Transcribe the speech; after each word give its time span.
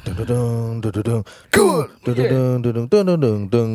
Dududung, 0.00 0.80
dudung, 0.80 1.22
dududung, 1.50 2.62
dung, 2.62 2.88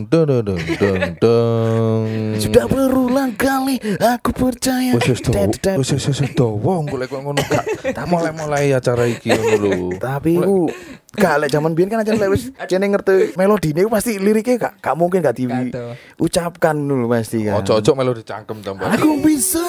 dududung, 0.09 0.59
dung, 0.79 1.01
dung. 1.21 2.07
Sudah 2.39 2.65
berulang 2.65 3.35
kali 3.37 3.77
aku 3.99 4.31
percaya. 4.33 4.95
Dawa, 4.95 5.77
wes 5.77 5.91
wes 5.93 6.05
wes 6.09 6.21
dawa, 6.33 6.81
golek 6.87 7.07
kok 7.11 7.21
ngono 7.21 7.39
gak. 7.45 7.93
Tak 7.93 8.05
mulai-mulai 8.09 8.73
acara 8.73 9.05
iki 9.05 9.31
ngono 9.31 9.55
lho. 9.61 9.75
Tapi 10.01 10.39
ku 10.39 10.71
gak 11.25 11.35
lek 11.41 11.49
zaman 11.49 11.71
biyen 11.73 11.89
kan 11.89 12.05
aja 12.05 12.13
lek 12.13 12.29
wis 12.29 12.53
cene 12.69 12.85
ngerti 12.85 13.33
melodine 13.33 13.81
ku 13.81 13.89
pasti 13.89 14.21
liriknya 14.21 14.55
gak 14.61 14.73
gak 14.77 14.95
mungkin 14.95 15.25
gak 15.25 15.33
diwi 15.33 15.73
Gak 15.73 15.73
tau. 15.73 15.91
ucapkan 16.21 16.75
dulu 16.77 17.09
pasti 17.09 17.41
kan. 17.49 17.57
Ojo-ojo 17.65 17.91
melu 17.97 18.13
dicangkem 18.13 18.61
tambah. 18.61 18.85
Aku 18.85 19.17
bisa 19.25 19.65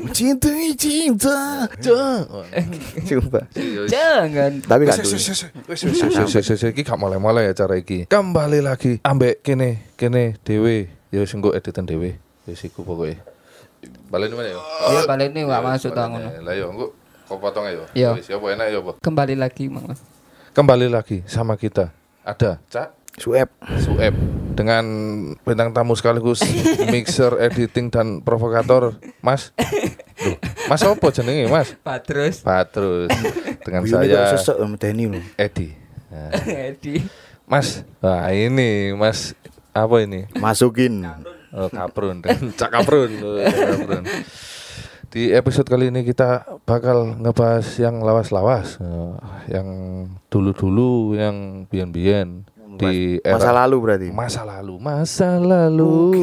mencintai 0.00 0.72
cinta. 0.74 1.68
Sumpah. 3.04 3.44
Jangan. 3.86 4.50
Tapi 4.64 4.82
gak 4.88 5.04
iki 6.72 6.82
gak 6.82 6.98
mulai-mulai 6.98 7.52
acara 7.52 7.76
iki. 7.76 8.08
Kembali 8.08 8.64
lagi 8.64 8.98
ambek 9.04 9.44
kene 9.44 9.92
kene 10.00 10.40
dhewe. 10.40 10.88
Ya 11.12 11.28
sing 11.28 11.44
kok 11.44 11.52
editan 11.52 11.84
dhewe. 11.84 12.16
Wis 12.48 12.64
iku 12.64 12.82
pokoke. 12.82 13.20
Balen 14.08 14.32
mana 14.32 14.48
ya? 14.48 14.60
Iya 14.94 15.00
balik 15.04 15.34
ini 15.34 15.44
gak 15.44 15.62
masuk 15.62 15.92
ngono. 15.92 16.28
Lah 16.40 16.54
yo 16.56 16.70
engko 16.72 16.86
kok 17.28 17.38
potong 17.40 17.64
ayo. 17.68 17.84
Iya. 17.92 18.16
Wis 18.16 18.28
ya 18.28 18.36
apa 18.40 18.46
enak 18.52 18.66
ya 18.72 18.78
apa? 18.80 18.92
Kembali 19.02 19.34
lagi 19.36 19.68
Mang 19.68 19.88
Mas. 19.88 20.11
Kembali 20.52 20.84
lagi 20.84 21.24
sama 21.24 21.56
kita. 21.56 21.96
Ada 22.28 22.60
Cak 22.68 23.16
Suep. 23.16 23.48
Sueb 23.80 24.12
dengan 24.52 24.84
bintang 25.48 25.72
tamu 25.72 25.96
sekaligus 25.96 26.44
mixer, 26.92 27.40
editing 27.40 27.88
dan 27.88 28.20
provokator 28.20 29.00
Mas. 29.24 29.56
Duh, 29.56 30.36
Mas 30.68 30.84
apa 30.84 31.08
jenenge 31.08 31.48
Mas? 31.48 31.72
Patrus. 31.80 32.44
Patrus 32.44 33.08
dengan 33.64 33.88
saya 33.88 34.36
sesek. 34.36 34.60
Edi. 35.40 35.72
Nah, 36.12 36.28
Edi. 36.68 37.00
Mas, 37.48 37.88
wah 38.04 38.28
ini 38.28 38.92
Mas 38.92 39.32
apa 39.72 40.04
ini? 40.04 40.28
Masukin. 40.36 41.00
Oh, 41.52 41.72
kaprun, 41.72 42.20
Cak 42.60 42.68
kaprun. 42.68 43.08
Oh, 43.24 43.40
Cak 43.40 43.68
kaprun. 43.72 44.04
Di 45.12 45.28
episode 45.36 45.68
kali 45.68 45.92
ini 45.92 46.08
kita 46.08 46.56
bakal 46.64 47.20
ngebahas 47.20 47.68
yang 47.76 48.00
lawas-lawas, 48.00 48.80
eh, 48.80 49.12
yang 49.52 49.68
dulu-dulu, 50.32 51.12
yang 51.12 51.68
biyen-biyen 51.68 52.48
di 52.80 53.20
era 53.20 53.36
Masa 53.36 53.52
lalu 53.52 53.76
berarti. 53.84 54.08
masa 54.08 54.40
lalu 54.48 54.74
masa 54.80 55.36
lalu 55.36 56.16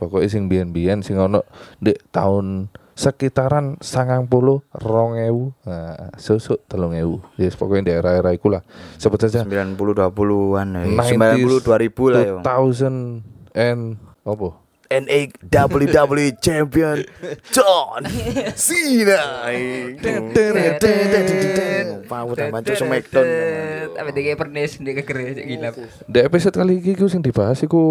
pokoknya 0.00 0.28
sing 0.32 0.48
biyen-biyen 0.48 1.04
sing 1.04 1.20
ono 1.20 1.44
di 1.76 1.92
tahun 2.08 2.72
sekitaran 2.96 3.76
sangang 3.84 4.24
puluh 4.24 4.64
rong 4.72 5.20
ewu 5.20 5.52
nah, 5.68 6.08
susuk 6.16 6.64
telung 6.64 6.96
ewu 6.96 7.20
ya 7.36 7.52
pokoknya 7.52 7.82
di 7.84 7.92
era-era 7.92 8.32
iku 8.32 8.48
lah 8.48 8.64
sebut 8.96 9.20
saja 9.20 9.44
90 9.44 9.76
20-an 9.76 10.68
ya. 10.72 10.84
90s, 11.04 11.60
90 11.60 11.68
2000 11.68 12.12
lah 12.16 12.22
ya. 12.24 12.34
2000 12.40 13.52
and 13.52 14.00
apa 14.24 14.65
NA 14.90 15.30
WWE 15.46 16.36
Champion 16.38 17.02
John 17.50 18.06
Cena. 18.54 19.50
Pau 22.06 22.30
tambah 22.38 22.60
cuk 22.62 22.76
Smackdown. 22.78 23.26
Tapi 23.98 24.10
dia 24.14 24.38
pernis 24.38 24.78
dia 24.78 24.94
kegeres 24.94 25.42
gila. 25.42 25.70
Di 26.06 26.20
episode 26.22 26.54
kali 26.54 26.78
ini 26.78 26.94
ku 26.94 27.10
sing 27.10 27.20
dibahas 27.20 27.62
iku 27.66 27.84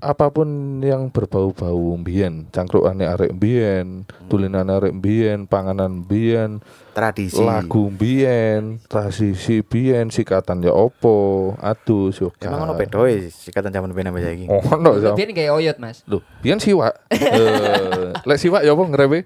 apa 0.00 0.32
pun 0.32 0.80
yang 0.80 1.12
berbau-bau 1.12 1.96
mbiyen, 2.00 2.48
cangkrukane 2.48 3.04
arek 3.04 3.36
mbiyen, 3.36 4.08
tulinan 4.32 4.72
arek 4.72 4.96
mbiyen, 4.96 5.44
panganan 5.44 6.08
mbiyen, 6.08 6.64
Tradisi. 6.98 7.38
lagu 7.38 7.94
mbiyen, 7.94 8.82
tradisi 8.90 9.62
mbiyen, 9.62 10.10
sikatan 10.10 10.58
ya 10.66 10.74
opo, 10.74 11.54
adus 11.62 12.18
yo. 12.18 12.34
Emang 12.42 12.66
ono 12.66 12.74
bedoe 12.74 13.30
sikatan 13.30 13.70
zaman 13.70 13.94
ben 13.94 14.10
sampe 14.10 14.18
saiki. 14.18 14.50
Ono 14.50 14.98
ya. 14.98 15.14
Dia 15.14 15.30
kayak 15.30 15.54
oyot 15.54 15.76
Mas. 15.78 16.02
Lho, 16.10 16.18
biyen 16.42 16.58
siwak. 16.58 16.98
Eh, 17.38 18.10
lek 18.26 18.38
siwak 18.42 18.66
ya 18.66 18.74
apa 18.74 18.82
ngerewe? 18.82 19.18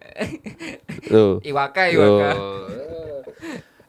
Lho. 1.09 1.41
Iwaka 1.49 1.89
iwaka. 1.89 2.31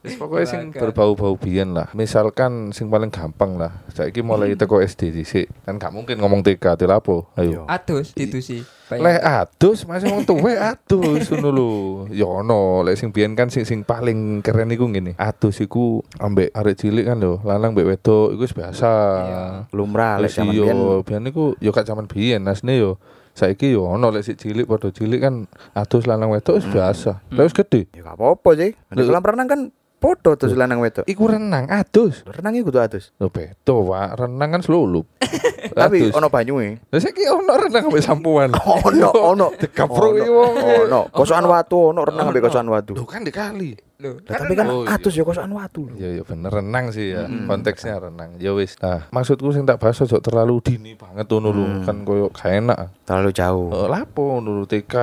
Wis 0.04 0.20
pokoknya 0.20 0.46
sing 0.52 0.76
berbau-bau 0.76 1.40
biyen 1.40 1.72
lah. 1.72 1.88
Misalkan 1.96 2.76
sing 2.76 2.92
paling 2.92 3.08
gampang 3.08 3.56
lah. 3.56 3.88
Saiki 3.88 4.20
mulai 4.20 4.52
teko 4.60 4.84
SD 4.84 5.16
dhisik. 5.16 5.48
Kan 5.64 5.80
gak 5.80 5.96
mungkin 5.96 6.20
ngomong 6.20 6.44
TK 6.44 6.76
tilapo. 6.76 7.32
Ayo. 7.40 7.64
Atus 7.72 8.12
itu 8.20 8.44
sih. 8.44 8.68
Lek 8.92 9.24
adus 9.24 9.88
masih 9.88 10.12
wong 10.12 10.28
tuwe 10.28 10.60
adus 10.60 11.32
ngono 11.32 11.50
lho. 11.50 11.72
Ya 12.12 12.28
ono, 12.28 12.84
lek 12.84 13.00
sing 13.00 13.16
biyen 13.16 13.34
kan 13.34 13.48
sing 13.48 13.64
sing 13.64 13.88
paling 13.88 14.44
keren 14.44 14.70
iku 14.76 14.92
ngene. 14.92 15.16
Adus 15.16 15.64
iku 15.64 16.04
ambek 16.20 16.52
arek 16.52 16.78
cilik 16.78 17.08
kan 17.08 17.18
lho, 17.24 17.40
lanang 17.48 17.72
mbek 17.72 17.88
wedok 17.88 18.36
iku 18.36 18.44
wis 18.44 18.54
biasa. 18.54 18.92
Lumrah 19.72 20.20
lek 20.20 20.36
zaman 20.36 20.52
yo 20.52 20.66
biyen. 20.68 20.78
biyen 21.08 21.24
iku 21.32 21.46
yo 21.64 21.72
gak 21.72 21.88
zaman 21.88 22.06
biyen 22.12 22.44
asne 22.46 22.76
yo. 22.76 23.00
Saiki 23.34 23.74
yo 23.74 23.88
ono 23.88 24.14
lek 24.14 24.28
sik 24.28 24.38
cilik 24.38 24.68
padha 24.68 24.94
cilik 24.94 25.24
kan 25.24 25.48
adus 25.74 26.06
lanang 26.06 26.30
wedok 26.30 26.60
wis 26.60 26.68
biasa. 26.68 27.24
Lek 27.34 27.50
wis 27.50 27.56
gede 27.56 27.88
Ya 27.96 28.04
gak 28.04 28.20
apa-apa 28.20 28.50
sih. 28.60 28.76
Nek 28.94 29.04
kolam 29.08 29.24
renang 29.24 29.48
kan 29.48 29.62
podo 30.04 30.36
tuh 30.36 30.52
lanang 30.52 30.84
wedok. 30.84 31.08
iku 31.08 31.32
renang 31.32 31.72
adus. 31.72 32.28
Renang 32.28 32.60
iku 32.60 32.68
tuh 32.70 32.84
atus. 32.84 33.16
Lho 33.16 33.32
beto, 33.32 33.88
Pak. 33.88 34.20
Renang 34.20 34.50
kan 34.52 34.60
selulup. 34.60 35.08
Tapi 35.80 36.12
Adus. 36.12 36.14
ono 36.14 36.28
banyue. 36.28 36.76
Lah 36.92 37.00
saiki 37.00 37.24
ono 37.24 37.56
renang 37.56 37.88
ambek 37.88 38.04
sampuan. 38.04 38.52
Ono 38.84 39.10
ono. 39.16 39.48
Dekapro 39.64 40.12
Ono, 40.12 40.20
iki 40.20 40.28
wong. 40.28 40.54
Ono. 40.86 41.00
Kosokan 41.08 41.48
watu 41.48 41.96
ono 41.96 42.04
renang 42.04 42.30
ambek 42.30 42.44
kosokan 42.44 42.68
watu. 42.68 42.94
Lho 42.94 43.08
kan 43.08 43.24
dikali. 43.24 43.72
Loh, 44.04 44.20
Lah, 44.28 44.36
tapi 44.36 44.52
kan 44.52 44.68
Oh, 44.68 44.84
iya. 44.84 45.00
atus 45.00 45.16
ya 45.16 45.24
kosokan 45.24 45.56
watu. 45.56 45.88
Ya 45.96 46.12
ya 46.12 46.28
bener 46.28 46.52
renang 46.52 46.92
sih 46.92 47.16
ya. 47.16 47.24
Konteksnya 47.24 47.96
renang. 47.98 48.36
Ya 48.38 48.52
wis. 48.52 48.76
Nah, 48.84 49.08
maksudku 49.10 49.56
sing 49.56 49.64
tak 49.64 49.80
bahas 49.80 49.96
ojo 49.98 50.20
terlalu 50.20 50.60
dini 50.60 50.94
banget 50.94 51.24
ngono 51.26 51.50
lho. 51.50 51.66
Kan 51.88 52.04
koyo 52.04 52.28
gak 52.28 52.52
enak. 52.52 52.92
Terlalu 53.08 53.32
jauh. 53.32 53.72
Oh, 53.72 53.88
lapo 53.88 54.36
ngono 54.36 54.60
lho 54.60 54.66
TK. 54.68 54.94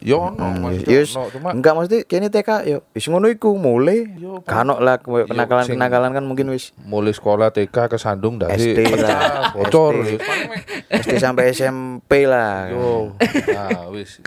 Ya 0.00 0.16
ono, 0.20 0.36
Hmm, 0.36 0.60
Mas, 0.60 0.84
ya 0.84 1.00
ya 1.00 1.08
ono. 1.08 1.32
Cuma 1.32 1.48
Enggak 1.56 1.74
mesti 1.76 1.96
kene 2.04 2.28
TK 2.28 2.50
yo. 2.68 2.78
Wis 2.92 3.08
ngono 3.08 3.26
iku 3.32 3.56
mulai. 3.56 4.04
Yo, 4.20 4.44
Kan 4.44 4.68
lah 4.68 5.00
Yo, 5.00 5.24
kenakalan-kenakalan 5.24 6.12
kan 6.12 6.24
mungkin 6.24 6.52
wis 6.52 6.76
mulai 6.84 7.16
sekolah 7.16 7.48
TK 7.50 7.88
ke 7.90 7.98
Sandung 7.98 8.36
dari 8.36 8.76
SD 8.76 8.80
lah. 9.00 9.56
bocor. 9.56 10.04
SD. 10.04 10.20
ya. 10.20 11.00
SD 11.00 11.12
sampai 11.18 11.50
SMP 11.50 12.28
lah. 12.28 12.68
Yo, 12.70 13.16
nah 13.50 13.88
wis 13.90 14.20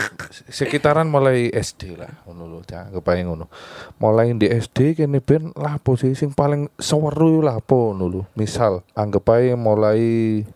sekitaran 0.50 1.07
mulai 1.07 1.53
SD 1.53 1.96
lah 1.96 2.09
ngono 2.25 2.50
lho, 2.50 2.59
anggap 2.66 3.06
ae 3.13 3.22
ngono. 3.24 3.46
Mulai 4.01 4.34
di 4.36 4.50
SD 4.50 4.97
kene 4.97 5.22
ben 5.22 5.53
lapo 5.53 5.96
sih 5.96 6.13
sing 6.18 6.34
paling 6.34 6.68
seweru 6.81 7.46
lapo 7.46 7.94
ngono 7.94 8.06
lho. 8.09 8.22
Misal 8.34 8.81
anggap 8.97 9.25
ae 9.38 9.53
mulai 9.53 10.01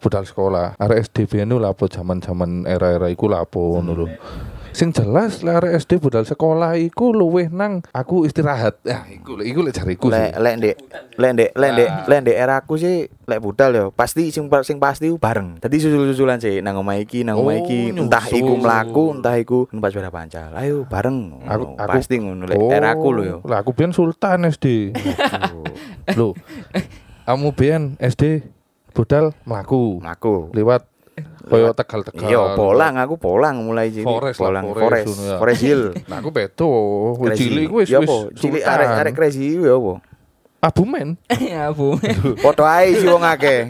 budal 0.01 0.25
sekolah, 0.25 0.75
arek 0.81 1.07
SD 1.09 1.30
biyen 1.30 1.53
lho 1.53 1.62
lapo 1.62 1.85
zaman-zaman 1.88 2.66
era-era 2.66 3.07
iku 3.07 3.30
lapo 3.30 3.78
ngono 3.80 3.91
lho. 3.94 4.07
Sing 4.73 4.89
jelas 4.89 5.45
lek 5.45 5.69
SD 5.78 6.01
budal 6.01 6.25
sekolah 6.25 6.73
iku 6.75 7.13
luweh 7.13 7.45
nang 7.45 7.85
aku 7.94 8.25
istirahat. 8.25 8.81
Ya 8.81 9.06
iku 9.06 9.38
lho, 9.38 9.45
iku 9.45 9.61
lek 9.61 9.78
jariku 9.78 10.09
Lek 10.09 10.34
lek 10.34 10.53
ndek 10.57 10.75
lek 11.13 11.31
ndek 11.31 11.50
lek 11.53 11.69
ndek 11.72 11.88
Nah. 11.88 12.06
lek 12.09 12.19
ndek 12.25 12.35
era 12.35 12.56
aku 12.57 12.73
sih 12.75 13.06
lek 13.06 13.38
budal 13.38 13.69
yo 13.69 13.85
pasti 13.89 14.33
sing 14.33 14.50
sing 14.66 14.81
pasti 14.81 15.13
bareng. 15.13 15.62
Tadi 15.62 15.78
susul-susulan 15.78 16.41
sih 16.41 16.57
nang 16.59 16.73
omah 16.75 16.97
iki 16.97 17.22
nang 17.22 17.38
omah 17.38 17.53
Oh, 17.53 17.62
iki 17.62 17.94
entah 17.94 18.25
nyusul. 18.25 18.39
iku 18.41 18.53
mlaku 18.57 19.03
entah 19.13 19.35
iku 19.38 19.59
numpak 19.69 19.94
sepeda 19.94 20.09
pancal. 20.09 20.50
Ayo 20.53 20.89
bareng. 20.89 21.45
Aku, 21.45 21.78
aku 21.78 21.89
pasti 21.94 22.17
ngono 22.17 22.50
lek 22.50 22.57
era 22.67 22.91
aku 22.91 23.07
lho 23.13 23.22
yo. 23.23 23.38
Lah 23.45 23.62
aku 23.62 23.78
biyen 23.78 23.94
sultan 23.94 24.50
SD. 24.50 24.89
Lho. 26.13 26.33
Kamu 27.23 27.53
biyen 27.53 27.95
SD 27.97 28.42
budal 28.92 29.38
mlaku 29.45 30.01
Mlaku. 30.01 30.50
lewat 30.51 30.86
koyo 31.44 31.72
Tegal-Tegal. 31.72 32.24
Iya, 32.24 32.42
polang 32.54 32.95
aku 32.95 33.16
polang 33.16 33.56
mulai 33.62 33.90
jadi 33.90 34.04
Forest 34.04 34.38
lah, 34.38 34.44
polang 34.48 34.66
Forest, 34.66 34.80
forest, 34.80 35.07
ngono 35.10 35.24
ya. 35.25 35.38
forest 35.38 35.62
hill. 35.62 35.84
Nah, 36.10 36.18
aku 36.18 36.30
beto. 36.30 36.69
Cilik 37.34 37.66
ku 37.68 37.75
wis 37.80 37.88
Ya 37.88 38.00
wis? 38.00 38.10
Cilik 38.34 38.62
arek-arek 38.62 39.13
crazy 39.13 39.56
ya 39.56 39.74
apa? 39.74 39.94
Abumen. 40.63 41.19
ya 41.30 41.69
Bu. 41.69 42.00
Foto 42.40 42.63
ae 42.63 42.95
sih 42.95 43.06
wong 43.06 43.22
akeh. 43.22 43.68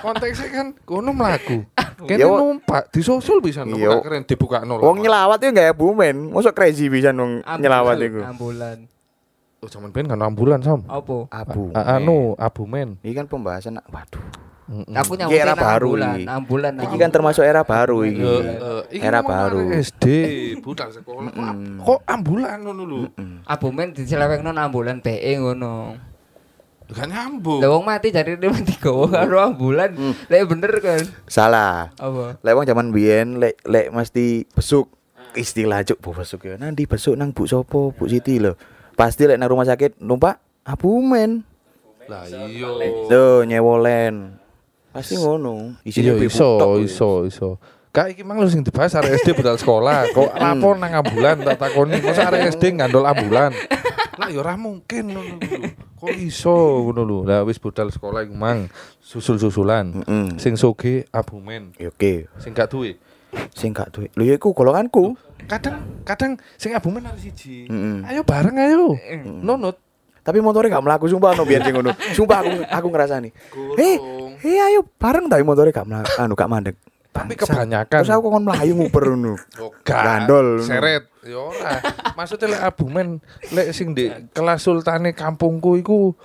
Konteksnya 0.00 0.48
kan 0.50 0.66
kono 0.82 1.10
mlaku. 1.12 1.62
Kene 2.02 2.18
Ya, 2.18 2.26
wo- 2.26 2.38
numpak 2.40 2.90
disusul 2.90 3.38
bisa 3.38 3.62
Iya. 3.62 3.70
numpak 3.94 4.02
keren 4.02 4.22
dibuka 4.24 4.58
nol. 4.60 4.82
Wong 4.82 4.98
nyelawat 4.98 5.38
itu 5.38 5.48
enggak 5.48 5.66
ya 5.70 5.72
bumen. 5.72 6.16
Mosok 6.28 6.50
crazy 6.52 6.90
bisa 6.90 7.10
wong 7.10 7.46
nyelawat 7.46 7.96
iku. 8.00 8.20
Ambulan. 8.24 8.90
Oh, 9.62 9.70
zaman 9.70 9.94
ben 9.94 10.10
kan 10.10 10.18
ambulan 10.18 10.58
sam. 10.58 10.82
Apa? 10.84 11.30
Abu. 11.30 11.70
Anu, 11.72 12.34
abumen. 12.34 12.98
Ini 12.98 13.14
kan 13.14 13.30
pembahasan 13.30 13.78
waduh. 13.84 14.18
Mm-mm. 14.62 14.94
Aku 14.94 15.18
Iki 15.18 15.34
era 15.34 15.58
baru 15.58 15.98
ambulan, 15.98 16.16
iki. 16.16 16.24
ambulan. 16.30 16.72
Iki 16.78 16.96
kan 16.96 17.10
termasuk 17.10 17.42
era 17.42 17.66
baru 17.66 18.06
iki. 18.06 18.22
Era 18.94 19.20
baru. 19.20 19.74
SD, 19.74 20.04
budal 20.62 20.94
sekolah. 20.94 21.34
Kok 21.82 22.00
ambulan 22.06 22.62
ngono 22.62 22.82
lho. 22.86 23.00
Abumen 23.42 23.90
diselewengno 23.90 24.54
ambulan 24.54 25.02
PE 25.02 25.42
ngono. 25.42 25.98
Gak 26.92 27.08
nyambung. 27.08 27.58
Lah 27.64 27.72
wong 27.72 27.84
mati 27.88 28.12
jadi 28.12 28.36
dia 28.36 28.52
mati 28.52 28.76
gowo 28.76 29.08
karo 29.08 29.40
ambulan. 29.40 29.96
Lah 30.28 30.44
bener 30.44 30.72
kan. 30.78 31.00
Salah. 31.24 31.88
Apa? 31.96 32.36
Lek 32.38 32.52
wong 32.52 32.66
zaman 32.68 32.92
biyen 32.92 33.40
lek 33.40 33.56
lek 33.64 33.90
mesti 33.90 34.44
besuk. 34.52 34.88
istilah 35.32 35.80
cuk 35.80 35.96
bu 35.96 36.12
besok 36.12 36.44
ya 36.44 36.60
nanti 36.60 36.84
besok 36.84 37.16
nang 37.16 37.32
bu 37.32 37.48
sopo 37.48 37.96
bu 37.96 38.04
Siti 38.04 38.36
lho 38.36 38.52
pasti 38.92 39.24
lek 39.24 39.40
nang 39.40 39.48
rumah 39.48 39.64
sakit 39.64 39.96
numpak 39.96 40.36
abumen 40.60 41.40
Lah 42.04 42.28
iya. 42.28 42.68
Tuh 43.08 43.40
nyewolen 43.48 44.36
pasti 44.92 45.16
ngono 45.16 45.80
Iya 45.82 46.14
iso, 46.20 46.78
iso, 46.84 47.10
iso. 47.24 47.48
Kak 47.92 48.16
iki 48.16 48.24
mang 48.24 48.40
lu 48.40 48.48
sing 48.48 48.64
dibahas 48.64 48.96
arek 48.96 49.20
SD 49.20 49.36
budal 49.36 49.60
sekolah. 49.60 50.08
Kok 50.16 50.32
lapor 50.32 50.80
nang 50.80 50.96
ambulan 50.96 51.44
tak 51.44 51.60
takoni, 51.60 52.00
masa 52.00 52.32
arek 52.32 52.56
SD 52.56 52.80
ngandol 52.80 53.04
ambulan. 53.04 53.52
Lah 54.16 54.28
ya 54.32 54.40
ora 54.40 54.56
mungkin 54.56 55.12
ngono. 55.12 55.36
Kok 56.00 56.16
iso 56.16 56.88
ngono 56.88 57.04
lho. 57.04 57.18
Lah 57.28 57.44
wis 57.44 57.60
budal 57.60 57.92
sekolah 57.92 58.24
iku 58.24 58.32
mang 58.32 58.72
susul-susulan. 59.04 59.92
Sing 60.40 60.56
soge 60.56 61.04
abumen, 61.12 61.76
Ya, 61.76 61.92
oke 61.92 62.32
sing 62.40 62.56
gak 62.56 62.72
duwe. 62.72 62.96
sing 63.56 63.72
gak 63.72 63.88
duwe 63.92 64.12
lho 64.12 64.28
ya 64.28 64.36
iku 64.36 64.52
golonganku 64.52 65.16
Kadang 65.48 66.04
kadang 66.04 66.36
sing 66.56 66.72
abumen 66.72 67.04
harus 67.04 67.20
siji. 67.24 67.68
Ayo 68.08 68.24
bareng 68.24 68.56
ayo. 68.56 68.96
Nunut. 69.24 69.76
tapi 70.22 70.38
motornya 70.38 70.78
gak 70.78 70.86
melaku 70.86 71.10
sumpah 71.10 71.34
no 71.34 71.42
biar 71.42 71.66
sing 71.66 71.74
ngono 71.74 71.90
sumpah 72.14 72.46
aku 72.46 72.50
aku 72.70 72.86
ngerasani 72.94 73.34
eh 73.74 73.98
Eh 74.42 74.58
ayo 74.58 74.82
bareng 74.92 75.26
tapi 75.26 75.42
motornya 75.42 75.70
gak 75.72 75.86
melaku 75.86 76.12
anu 76.16 76.34
gak 76.34 76.50
mandek 76.50 76.76
Tapi 77.08 77.36
kebanyakan. 77.36 77.92
terus 77.94 78.08
aku 78.08 78.26
kon 78.26 78.42
melayu 78.42 78.72
nguper 78.74 79.04
ngono 79.06 79.36
Oh. 79.56 79.68
Gandol. 79.82 80.60
Seret. 80.60 81.12
Ya 81.20 81.38
ora. 81.38 81.78
Maksudnya 82.14 82.48
lek 82.50 82.62
abumen 82.64 83.20
lek 83.50 83.70
sing 83.70 83.92
di 83.92 84.08
kelas 84.30 84.60
sultane 84.60 85.12
kampungku 85.12 85.76
iku 85.76 86.16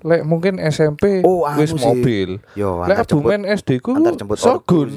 lek 0.00 0.22
mungkin 0.22 0.56
SMP 0.62 1.20
Oh, 1.20 1.42
anu 1.42 1.60
wis 1.60 1.74
mobil. 1.74 2.38
yo 2.54 2.80
Lek 2.82 3.02
abumen 3.02 3.42
SD 3.44 3.78
ku 3.78 3.92
antar 3.92 4.14
jemput 4.14 4.38
ortu 4.38 4.46
sogun. 4.86 4.88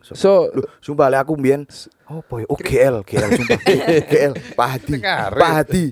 So 0.00 0.48
Loh, 0.50 0.68
sumpah 0.78 1.08
lek 1.08 1.20
aku 1.22 1.34
mbiyen 1.34 1.64
oh 2.06 2.20
boy 2.22 2.44
oh 2.44 2.54
GL 2.54 3.02
GL 3.02 3.30
sumpah 3.34 3.58
GL 4.04 4.32
Pak 4.52 4.68
Hadi. 4.70 4.92
Pak 5.32 5.50
Hadi 5.56 5.84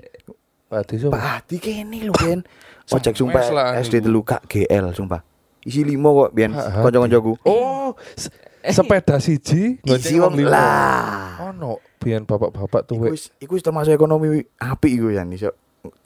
Padi 0.67 0.95
so. 0.97 1.09
Pak 1.09 1.23
Hadi 1.23 1.57
kene 1.59 1.99
lho 2.03 2.13
Ben 2.15 2.45
ojek 2.87 3.13
sumpah 3.13 3.41
SD 3.79 3.99
niku. 3.99 4.05
telu 4.05 4.21
kak 4.23 4.45
GL 4.47 4.93
sumpah 4.93 5.21
isi 5.67 5.83
limo 5.83 6.15
kok 6.17 6.31
Hadi. 6.55 6.55
kanca-kancaku 6.81 7.33
Oh, 7.43 7.93
se- 8.15 8.31
sepeda 8.65 9.19
siji 9.19 9.83
isi 9.83 10.17
wong 10.17 10.39
lah 10.41 11.51
Ono 11.51 11.83
biyen 11.99 12.23
bapak-bapak 12.23 12.87
iku 12.87 12.89
tuwek. 12.89 13.11
wis 13.13 13.35
iku 13.37 13.53
wis 13.53 13.63
termasuk 13.63 13.91
ekonomi 13.91 14.39
apik 14.57 14.93
iku 14.93 15.11
ya 15.11 15.27
iso 15.27 15.51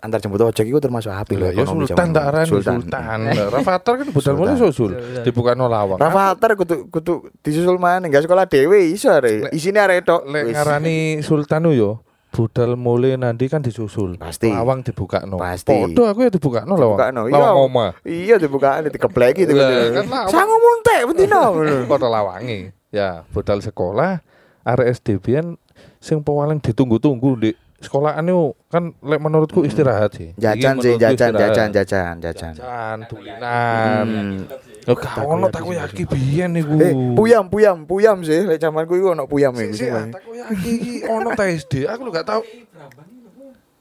antar 0.01 0.17
jemput 0.19 0.41
ojek 0.43 0.65
iku 0.65 0.77
termasuk 0.77 1.09
lho 1.35 1.41
Lah 1.43 1.53
ya 1.55 1.65
sultan 1.65 2.09
tak 2.11 2.25
arani 2.27 2.49
Sultan. 2.49 2.75
sultan. 2.83 3.19
Rafathar 3.49 3.93
kan 3.97 4.07
budal 4.09 4.35
mulai 4.35 4.53
susul. 4.55 4.93
Sultan. 4.93 5.25
Dibuka 5.25 5.53
no 5.53 5.69
lawang. 5.69 5.97
Rafathar 5.97 6.53
kudu 6.53 6.89
kudu 6.89 7.33
disusul 7.41 7.77
mana 7.77 8.05
enggak 8.05 8.25
sekolah 8.25 8.45
dhewe 8.45 8.93
iso 8.93 9.09
are 9.09 9.49
isine 9.51 9.81
arek 9.81 10.05
tok 10.05 10.25
Lek 10.27 10.53
ngarani 10.53 11.21
sultan 11.21 11.65
yo 11.71 12.05
budal 12.31 12.79
mulai 12.79 13.19
nanti 13.19 13.51
kan 13.51 13.61
disusul. 13.63 14.15
Pasti. 14.17 14.51
Lawang 14.51 14.87
dibuka 14.87 15.27
no. 15.27 15.37
Pasti. 15.37 15.75
Podo 15.75 16.07
aku 16.07 16.27
ya 16.27 16.31
dibuka 16.31 16.63
no 16.65 16.79
lawang. 16.79 16.99
Dibukakno, 16.99 17.23
iya. 17.27 17.35
Lawang 17.37 17.59
oma. 17.67 17.87
Iya 18.07 18.35
dibukaan 18.39 18.87
dikebleki 18.87 19.51
itu. 19.51 19.55
Lah, 19.55 19.91
kan 20.01 20.07
lawang. 20.07 20.31
Sangu 20.31 20.57
muntek 20.57 21.01
bendino. 21.11 21.43
Podo 21.91 22.07
lawangi. 22.07 22.71
Ya 22.95 23.27
budal 23.35 23.61
sekolah. 23.61 24.23
Arek 24.63 25.03
SD 25.03 25.19
biyen 25.19 25.57
sing 25.99 26.21
paling 26.21 26.61
ditunggu-tunggu 26.61 27.31
di 27.41 27.51
sekolahan 27.81 28.25
itu 28.29 28.53
kan 28.69 28.93
lek 29.01 29.21
menurutku 29.21 29.65
istirahat 29.65 30.13
sih. 30.13 30.37
Jajan 30.37 30.77
sih, 30.85 31.01
jajan, 31.01 31.33
jajan, 31.33 31.69
jajan, 31.73 32.15
jajan. 32.21 32.53
Jajan, 32.53 32.99
tulinan. 33.09 34.05
Hmm. 34.05 34.37
Lho 34.85 34.95
gak 34.97 35.25
ono 35.25 35.49
takoyaki 35.49 36.05
biyen 36.05 36.53
niku. 36.53 36.77
Eh, 36.77 36.93
puyam, 37.17 37.49
puyam, 37.49 37.89
puyam 37.89 38.21
sih. 38.21 38.45
Lek 38.45 38.61
zamanku 38.61 39.01
iku 39.01 39.17
ono 39.17 39.25
puyam 39.25 39.57
iku. 39.57 39.77
Ah, 39.89 40.13
takoyaki 40.13 40.71
iki 40.77 40.93
ono 41.09 41.29
ta 41.33 41.45
SD. 41.49 41.89
Aku 41.89 42.05
lho 42.05 42.13
gak 42.13 42.29
tau. 42.29 42.45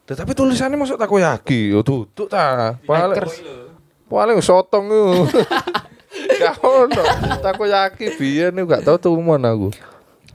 Lah, 0.10 0.16
tapi 0.18 0.32
tulisannya 0.34 0.74
masuk 0.74 0.98
takoyaki, 0.98 1.70
yo 1.70 1.86
duduk 1.86 2.32
ta. 2.32 2.80
Paling 2.88 3.20
paling 4.10 4.40
sotong 4.42 4.90
ku. 4.90 5.04
Gak 6.42 6.58
ono 6.66 7.04
takoyaki 7.44 8.18
biyen 8.18 8.56
niku 8.56 8.74
gak 8.74 8.88
tau 8.88 8.98
tumen 8.98 9.44
aku. 9.46 9.70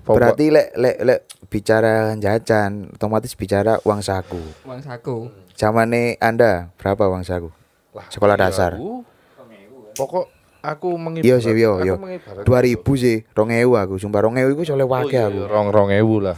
Pokok- 0.04 0.16
Berarti 0.20 0.52
lek 0.52 0.68
lek 0.76 0.96
lek 1.00 1.20
bicara 1.48 2.12
jajan, 2.14 2.92
otomatis 2.92 3.32
bicara 3.32 3.80
uang 3.80 4.04
saku. 4.04 4.36
Uang 4.62 4.84
saku. 4.84 5.32
Zamane 5.56 6.20
Anda 6.20 6.68
berapa 6.76 7.08
uang 7.08 7.24
saku? 7.24 7.48
Lah, 7.90 8.04
sekolah 8.12 8.36
iya, 8.36 8.42
dasar. 8.44 8.72
aku. 8.76 9.00
Pokok 9.94 10.26
aku 10.60 10.88
mengibarat. 10.98 11.24
Iya 11.24 11.36
sih, 11.38 11.54
yo, 11.54 11.80
yo. 11.80 11.94
mengibarat- 11.96 12.44
2000 12.44 12.92
sih, 12.94 13.16
2000 13.32 13.78
aku. 13.78 13.96
Sumpah 13.96 14.20
2000 14.20 14.52
iku 14.52 14.62
soleh 14.62 14.82
Oh, 14.82 14.92
wake 14.92 15.14
iya, 15.14 15.24
aku. 15.24 15.40
Rong 15.46 15.68
rong 15.70 15.88
ewu 15.88 16.20
lah. 16.20 16.36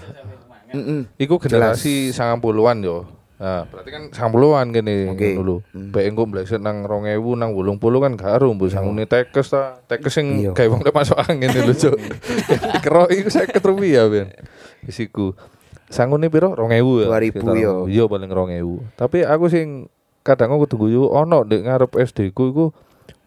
Heeh. 0.68 1.08
Iku 1.16 1.40
generasi 1.40 2.12
sangat 2.12 2.38
puluhan 2.38 2.78
yo. 2.78 3.08
Nah, 3.36 3.68
berarti 3.68 3.90
kan 3.92 4.02
sangat 4.10 4.32
puluhan 4.32 4.72
gini 4.72 5.12
Oke. 5.12 5.36
dulu. 5.36 5.60
Hmm. 5.68 5.92
Baik 5.92 6.08
engko 6.08 6.24
mbleset 6.24 6.56
nang 6.56 6.82
rong 6.82 7.04
ewu 7.04 7.36
nang 7.36 7.52
wolung 7.52 7.76
puluh 7.76 8.00
kan 8.00 8.16
gak 8.16 8.40
aru 8.40 8.56
mbok 8.56 8.72
sangune 8.72 9.04
tekes 9.04 9.52
ta. 9.52 9.76
Tekes 9.84 10.08
sing 10.10 10.40
Iya. 10.40 10.56
gawe 10.56 10.68
wong 10.72 10.80
masuk 10.82 11.20
angin 11.20 11.52
lho, 11.52 11.68
Cuk. 11.70 12.00
Kero 12.80 13.04
iku 13.06 13.28
50 13.28 13.60
rupiah 13.60 14.08
ben. 14.08 14.32
Wis 14.82 14.96
iku. 14.98 15.36
Sangune 15.86 16.26
piro? 16.26 16.56
2000 16.56 17.04
ya. 17.04 17.06
2000 17.12 17.28
sekitar. 17.30 17.54
yo. 17.54 17.74
Iya 17.84 18.04
paling 18.08 18.30
2000. 18.32 18.96
Tapi 18.96 19.18
aku 19.22 19.44
sing 19.46 19.92
kadang 20.24 20.50
aku 20.50 20.64
tunggu 20.64 20.88
yo 20.88 21.06
ono 21.06 21.44
ndek 21.44 21.60
ngarep 21.62 21.92
SD 21.92 22.32
ku 22.32 22.48
iku 22.48 22.64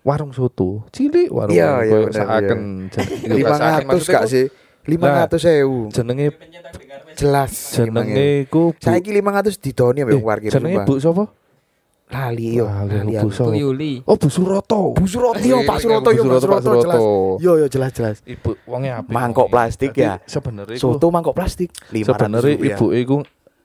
warung 0.01 0.33
soto. 0.33 0.89
Cilik 0.89 1.29
warung 1.29 1.53
Iya, 1.53 1.85
iya, 1.85 2.09
saaken 2.09 2.89
jen- 2.89 3.13
iya, 3.29 3.45
gak 3.45 3.85
500 3.85 3.93
ku 3.93 4.49
sih? 4.81 4.97
500 4.97 5.59
ewu. 5.59 5.89
Jenenge 5.89 6.27
Jelas. 7.15 7.51
jenenge 7.73 8.47
iku 8.47 8.71
Bu- 8.71 8.79
Saiki 8.79 9.11
500 9.11 9.59
didoni 9.59 9.99
ambek 10.01 10.13
Eh, 10.13 10.17
wong 10.17 10.25
parkir. 10.25 10.49
jenenge 10.49 10.75
sumpah. 10.77 10.87
Bu 10.87 10.95
sapa? 10.99 11.23
Lali 12.09 12.57
yo. 12.57 12.65
Lali 12.65 12.95
Lali 12.95 13.13
Bu 13.21 13.29
Yuli. 13.53 13.93
Oh, 14.03 14.17
Bu 14.17 14.27
Suroto. 14.27 14.97
Bu 14.97 15.05
Suroto 15.05 15.37
yo, 15.39 15.61
Pak 15.61 15.77
Eh, 15.77 15.81
Suroto 15.83 16.09
yo, 16.09 16.23
Pak 16.25 16.41
Suroto, 16.41 16.71
jelas. 16.81 17.01
Yo 17.37 17.51
yo 17.55 17.67
jelas 17.67 17.91
jelas. 17.93 18.17
Ibu 18.25 18.57
wonge 18.65 18.89
apik. 18.89 19.13
Mangkok 19.13 19.47
plastik 19.47 19.93
ya? 19.93 20.17
Sebenarnya 20.25 20.73
iku 20.73 20.97
Soto 20.97 21.13
mangkok 21.13 21.37
plastik 21.37 21.69
500 21.87 22.07
sebenarnya 22.07 22.53
rupiah. 22.55 22.77
ibu 22.77 22.87
iku 22.95 23.15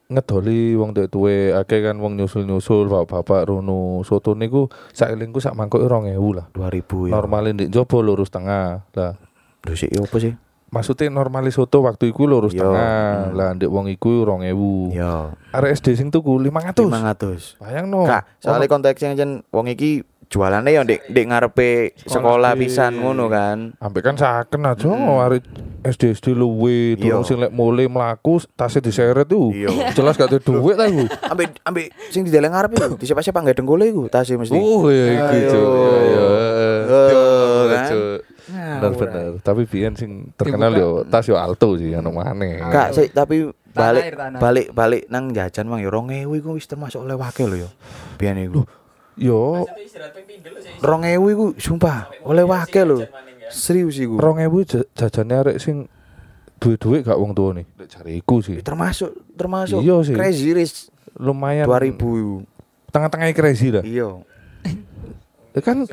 ngedoli 0.04 0.76
wong 0.76 0.92
dek 0.92 1.08
tuwe 1.08 1.56
akeh 1.56 1.80
kan 1.80 1.96
wong 1.96 2.20
nyusul-nyusul 2.20 2.92
bapak-bapak 2.92 3.48
rono 3.48 4.04
soto 4.04 4.36
niku 4.36 4.68
saelingku 4.92 5.40
sak 5.40 5.56
mangkok 5.56 5.80
2000 5.80 6.12
lah 6.36 6.44
2000 6.52 7.08
ya. 7.08 7.12
normalin 7.16 7.56
ndek 7.56 7.72
jopo 7.72 8.04
lurus 8.04 8.28
tengah 8.28 8.84
lah 8.92 9.16
Lho 9.64 9.72
sik 9.72 9.96
apa 9.96 10.16
sih? 10.20 10.36
Maksudnya 10.74 11.06
normalis 11.06 11.54
soto 11.54 11.86
waktu 11.86 12.10
iku 12.10 12.26
lurus 12.26 12.50
Yo, 12.50 12.66
tengah 12.66 13.30
hmm. 13.30 13.38
lah 13.38 13.48
ndek 13.54 13.70
wong 13.70 13.86
iku 13.94 14.26
2000 14.26 14.98
Yo, 14.98 15.14
arek 15.54 15.70
SD 15.78 15.86
sing 15.94 16.08
tuku 16.10 16.34
500 16.34 16.82
500. 16.82 17.62
bayang 17.62 17.86
no 17.86 18.02
soalnya 18.42 18.66
konteksnya 18.66 19.14
jen 19.14 19.46
wong 19.54 19.70
iki 19.70 20.02
jualannya 20.26 20.70
yo 20.70 20.82
ndek 20.82 21.00
ndek 21.06 21.24
ngarepe 21.26 21.70
Sekolah 21.96 22.10
sekolah 22.10 22.52
di- 22.52 22.60
pisan 22.60 22.92
ngono 22.96 23.24
kan. 23.26 23.58
Ambek 23.76 24.02
kan 24.02 24.14
saken 24.14 24.62
aja 24.62 24.86
Hmm. 24.86 25.20
arek 25.20 25.44
SD 25.82 26.02
SD 26.12 26.26
luwe 26.32 26.94
Iya. 26.94 27.00
durung 27.14 27.22
sing 27.22 27.36
lek 27.36 27.50
mulai 27.50 27.84
mlaku 27.84 28.38
tasnya 28.50 28.80
diseret 28.80 29.24
tuh. 29.24 29.50
Iya. 29.50 29.92
Jelas 29.92 30.14
gak 30.14 30.28
ada 30.28 30.38
duit 30.38 30.74
ta 30.74 30.84
iku. 30.84 31.04
Ambek 31.32 31.48
ambek 31.62 31.86
sing 32.08 32.22
dideleng 32.22 32.50
ngarep 32.50 32.70
iku, 32.72 32.94
di 32.94 33.04
siapa-siapa 33.04 33.38
nggak 33.38 33.56
dengkule 33.56 33.84
iku, 33.86 34.02
tasnya 34.06 34.36
mesti. 34.36 34.54
Oh 34.54 34.86
iya 34.86 35.04
iku 35.12 35.24
Ayo. 35.26 35.50
Cuk. 35.50 35.68
Iya 35.74 36.24
iya. 36.24 36.24
Oh, 36.86 37.62
kan? 37.66 37.90
Bener 38.44 38.92
bener. 38.94 39.30
Tapi 39.40 39.62
biyen 39.64 39.94
sing 39.94 40.10
terkenal 40.34 40.72
yo 40.72 40.88
tas 41.02 41.24
yo 41.24 41.34
Alto 41.34 41.74
sih 41.74 41.90
ono 41.90 42.10
maneh. 42.10 42.60
Kak, 42.60 42.92
sik 42.92 43.10
tapi 43.10 43.44
balik 43.70 44.04
balik 44.36 44.66
balik 44.70 45.02
nang 45.08 45.32
jajan 45.32 45.66
mang 45.66 45.80
yo 45.80 45.90
2000 45.90 46.28
iku 46.34 46.54
wis 46.54 46.64
termasuk 46.64 47.02
oleh 47.02 47.14
wakil 47.14 47.48
lho 47.48 47.66
yo. 47.66 47.70
Biyen 48.14 48.38
iku. 48.40 48.62
Yo 49.14 49.62
2000 50.82 51.32
iku 51.32 51.44
sumpah 51.56 52.10
oleh 52.22 52.42
wakil 52.42 52.84
lho. 52.84 52.98
Serius 53.48 53.96
iku. 53.96 54.18
2000 54.18 54.64
ja- 54.66 54.88
jajane 54.96 55.34
arek 55.36 55.56
sing 55.58 55.86
duwe-duwe 56.58 57.04
gak 57.04 57.14
wong 57.14 57.30
tuwa 57.32 57.50
nih. 57.54 57.66
Lek 57.76 57.88
jariku 57.88 58.40
sih. 58.40 58.58
Termasuk 58.60 59.12
termasuk 59.36 59.80
Iya 59.80 59.96
sih. 60.02 60.14
Crazy 60.16 60.50
Rich 60.50 60.76
Lumayan 61.14 61.68
2000 61.68 61.94
iku. 61.94 62.42
tengah-tengah 62.90 63.26
crazy 63.32 63.68
lah. 63.70 63.82
Iya. 63.82 64.22
Ya 65.54 65.60
kan 65.62 65.86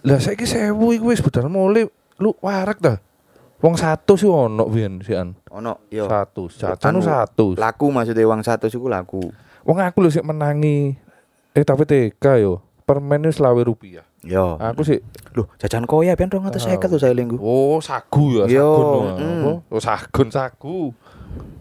lah 0.00 0.18
saiki 0.20 0.44
1000 0.44 0.72
iku 0.72 1.12
wis 1.12 1.20
budal 1.20 1.48
mulai 1.48 1.84
lu 2.16 2.32
warak 2.40 2.80
dah. 2.80 2.96
Wong 3.60 3.76
satu 3.76 4.16
sih 4.16 4.28
ono 4.28 4.68
biyen 4.68 5.00
sian. 5.00 5.32
Ono 5.48 5.88
yo. 5.88 6.04
Satu, 6.04 6.48
jajan 6.48 6.92
Anu, 6.92 7.00
satu. 7.00 7.46
Laku 7.56 7.88
maksudnya 7.88 8.24
uang 8.24 8.44
satu 8.44 8.68
iku 8.68 8.88
laku. 8.88 9.24
Wong 9.64 9.76
aku 9.80 10.04
lho 10.04 10.12
sik 10.12 10.24
menangi 10.24 11.00
eh 11.54 11.62
tapi 11.62 11.82
TK 11.84 12.24
yo. 12.38 12.60
Permen 12.84 13.24
wis 13.24 13.38
selawe 13.38 13.56
rupiah. 13.58 14.04
Yo. 14.20 14.58
Aku 14.58 14.82
sih 14.82 15.00
Loh, 15.32 15.50
jajan 15.56 15.82
koya 15.82 16.14
pian 16.14 16.28
250 16.28 16.54
tuh 16.86 16.96
saya 16.96 17.10
linggu. 17.10 17.34
oh 17.36 17.80
sagu 17.80 18.38
ya, 18.38 18.46
Yo, 18.46 18.70
sagun. 18.70 18.86
mm. 18.86 19.18
Apa? 19.18 19.50
Oh 19.66 19.80
sagun 19.80 20.28
sagu. 20.28 20.78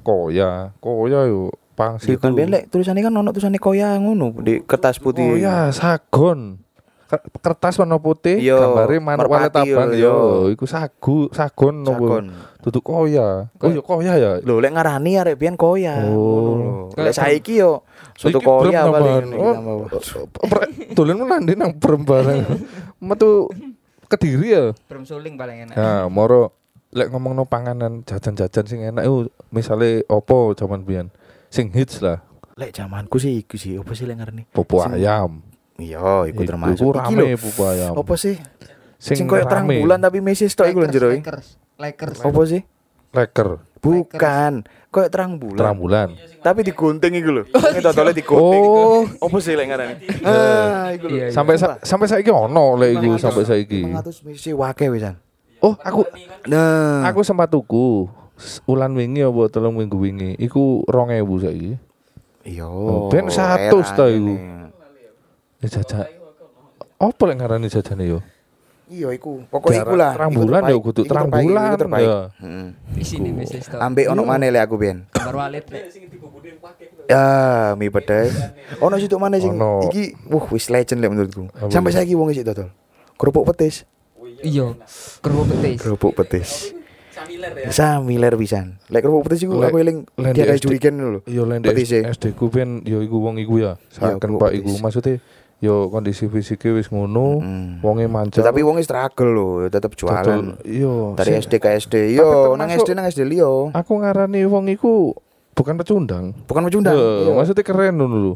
Koya, 0.01 0.75
koya 0.77 1.25
yo 1.25 1.47
pangsit. 1.73 2.19
Kan 2.19 2.33
pian 2.33 2.49
lek 2.49 2.67
tulisannya 2.67 3.01
kan 3.01 3.13
ono 3.13 3.29
tulisannya 3.29 3.57
koya 3.57 3.95
ngono 3.97 4.35
di 4.37 4.61
kertas 4.61 4.99
putih. 4.99 5.25
Oh 5.25 5.35
ya, 5.35 5.71
sagon. 5.71 6.59
ker- 7.03 7.25
kertas 7.39 7.77
warna 7.77 7.97
putih 7.97 8.37
Iya, 8.37 8.57
gambare 8.57 8.97
manuk 8.97 9.29
abang 9.29 9.93
yo, 9.93 9.93
yo 9.95 10.15
iku 10.49 10.65
sagu 10.65 11.29
sagon 11.29 11.81
nopo 11.81 12.05
Sagon. 12.09 12.25
Duduk 12.63 12.79
koya 12.81 13.51
oh 13.53 13.69
ya 13.69 13.81
koya 13.81 14.13
ya 14.15 14.31
Lho 14.39 14.57
lek 14.57 14.71
ngarani 14.71 15.11
arek 15.15 15.35
biyen 15.35 15.53
koya. 15.53 15.99
Oh. 16.07 16.87
Lek 16.95 17.11
saiki 17.11 17.59
yo 17.59 17.83
soto 18.15 18.39
Iki 18.39 18.45
koya 18.45 18.81
brem 18.81 18.93
paling 18.93 19.25
oh, 19.35 19.53
tambah. 19.85 19.99
pre- 20.41 20.71
dolen 20.91 21.17
menandi 21.19 21.53
nang 21.53 21.75
brem 21.75 22.01
bareng 22.01 22.47
metu 23.03 23.51
kediri 24.07 24.47
ya 24.49 24.65
Brum 24.87 25.03
suling 25.03 25.35
paling 25.35 25.67
enak. 25.67 25.75
Nah, 25.75 26.07
moro 26.07 26.55
lek 26.89 27.09
ngomong 27.09 27.33
no 27.33 27.43
panganan 27.43 28.01
jajan-jajan 28.01 28.63
sing 28.63 28.79
enak 28.81 29.03
itu 29.03 29.27
misale 29.49 30.05
opo 30.05 30.53
zaman 30.53 30.81
biyen 30.81 31.09
sing 31.49 31.69
hits 31.69 31.99
lah 31.99 32.21
Lek 32.53 32.69
zamanku 32.71 33.17
sih 33.17 33.41
iku 33.41 33.57
sih 33.57 33.75
opo 33.75 33.91
sih 33.91 34.05
lek 34.05 34.15
ngarani? 34.15 34.45
Sing- 34.47 34.95
ayam 34.95 35.41
Iya, 35.73 36.29
iku 36.29 36.45
termasuk. 36.45 36.77
iku 36.77 36.89
Iki 36.93 36.99
rame 37.17 37.21
lho, 37.25 37.41
pupu 37.41 37.61
ayam 37.65 37.97
Opo 37.97 38.13
sih? 38.13 38.37
sing, 38.95 39.17
Sing 39.17 39.25
koyo 39.25 39.43
terang 39.43 39.65
bulan 39.65 39.97
tapi 39.97 40.21
mesis 40.21 40.53
tok 40.53 40.69
iku 40.69 40.79
lho 40.79 40.87
jero. 40.87 41.09
Lakers. 41.75 42.21
Opo 42.21 42.43
sih? 42.43 42.61
leker 43.11 43.61
Bukan, 43.77 44.63
koyo 44.87 45.05
terang 45.05 45.35
bulan. 45.35 45.59
terang 45.59 45.77
bulan 45.77 46.07
Tapi 46.39 46.63
digunting 46.63 47.13
iku 47.13 47.29
lho. 47.31 47.43
Ini 47.45 47.79
totole 47.79 48.09
digunting. 48.09 48.63
Oh. 48.63 49.03
Opo 49.19 49.37
sih 49.37 49.53
lek 49.53 49.67
ngarani? 49.67 49.95
Ah, 50.23 50.89
iku 50.89 51.05
lho. 51.05 51.13
Iya, 51.13 51.25
iya. 51.27 51.29
sampai 51.29 51.59
sa- 51.59 51.77
sampai 51.77 52.07
saiki 52.07 52.31
ono 52.31 52.73
lek 52.73 52.95
iku 52.95 53.19
sampai 53.19 53.43
saiki 53.43 53.83
500 53.85 54.23
misi 54.23 54.49
wake 54.49 54.87
wisan. 54.87 55.19
oh 55.59 55.75
aku 55.77 56.07
Nah, 56.45 57.05
aku 57.05 57.21
sempat 57.21 57.47
tuku 57.47 58.07
ulan 58.65 58.89
wingi 58.91 59.21
apa 59.21 59.45
telung 59.47 59.77
minggu 59.77 59.95
wingi 59.95 60.31
iku 60.37 60.81
2000 60.85 61.21
saiki 61.39 61.71
iya. 62.43 62.65
Ben 63.07 63.27
100 63.27 63.69
ta 63.93 64.07
iku. 64.07 64.31
ini. 64.31 64.35
ya 65.59 65.67
jajan 65.69 66.07
apa 66.97 67.21
lek 67.21 67.35
ngarani 67.37 67.67
jajane 67.67 68.03
yo 68.05 68.19
Iya 68.85 69.09
iku. 69.11 69.47
Pokoknya 69.47 69.79
Jarak 69.79 69.87
iku 69.87 69.95
lah. 69.95 70.11
terang 70.13 70.29
Iku 70.29 70.39
bulan 70.39 70.61
terbaik. 70.61 70.73
ya 70.73 70.83
kudu 70.83 70.99
Iku 70.99 71.07
terang 71.07 71.25
terbaik, 71.25 71.39
iku 71.39 71.49
bulan, 71.49 71.71
terbaik. 71.75 72.07
ya. 72.07 72.19
Heeh. 72.37 72.67
Di 72.93 73.03
sini 73.03 73.29
mesis 73.31 73.63
tok. 73.65 73.79
Ambek 73.79 74.05
ono 74.07 74.21
mana 74.21 74.45
lek 74.45 74.61
aku 74.61 74.75
ben? 74.75 74.97
Gambar 75.09 75.35
walet 75.37 75.65
lek. 75.65 75.83
Ya, 77.05 77.25
mie 77.73 77.89
pedes. 77.89 78.31
Ono 78.79 78.95
situ 78.95 79.15
mana 79.17 79.35
sing 79.35 79.55
iki 79.85 80.03
wah 80.25 80.45
wis 80.47 80.67
legend 80.67 80.99
lek 80.99 81.09
menurutku. 81.09 81.43
Sampai 81.67 81.91
saiki 81.91 82.13
wong 82.13 82.29
isih 82.29 82.43
dodol. 82.43 82.71
Kerupuk 83.13 83.43
petis. 83.45 83.83
Iya. 84.41 84.75
Kerupuk 85.19 85.45
petis. 85.49 85.77
Kerupuk 85.79 86.11
petis. 86.13 86.49
Samiler 87.69 88.35
pisan. 88.35 88.79
Lek 88.87 88.99
kerupuk 88.99 89.27
petis 89.27 89.43
iku 89.43 89.55
Lek- 89.57 89.69
aku 89.69 89.77
eling 89.79 89.97
lek 90.13 90.31
dia 90.31 90.33
di 90.33 90.39
kayak 90.43 90.55
SD 90.55 90.63
juriken 90.65 90.93
lho. 90.95 91.19
Yo 91.25 91.43
lain 91.43 91.61
Petis 91.61 91.91
e. 91.93 92.03
SD 92.03 92.33
ku 92.33 92.47
ben 92.47 92.83
yo 92.83 92.99
iku 92.99 93.19
wong 93.19 93.35
iku 93.37 93.59
ya. 93.59 93.71
Saken 93.89 94.35
Pak 94.35 94.51
iku 94.53 94.75
maksudnya 94.79 95.19
yo 95.63 95.87
kondisi 95.87 96.27
fisiknya 96.27 96.75
wis 96.75 96.91
ngono, 96.91 97.39
Mm. 97.39 97.79
wonge. 97.79 98.03
Tapi 98.35 98.59
wong 98.59 98.83
struggle 98.83 99.31
lho, 99.31 99.47
tetep 99.71 99.95
jualan. 99.95 100.19
Dodol- 100.19 100.59
Iya. 100.67 101.15
Dari 101.15 101.29
sing- 101.31 101.39
SD 101.39 101.53
ke 101.57 101.69
SD. 101.71 101.95
Yo, 102.11 102.59
nang 102.59 102.67
SD 102.67 102.91
nang 102.91 103.07
SD 103.07 103.23
liyo. 103.23 103.71
Aku 103.71 103.95
ngarani 103.95 104.43
wong 104.43 104.67
iku 104.67 105.15
bukan 105.55 105.79
pecundang. 105.79 106.35
Bukan 106.43 106.67
pecundang. 106.67 106.91
Iya, 106.91 107.07
Iya. 107.23 107.31
maksudnya 107.31 107.63
keren 107.63 107.95
ngono 107.95 108.17
lho. 108.19 108.33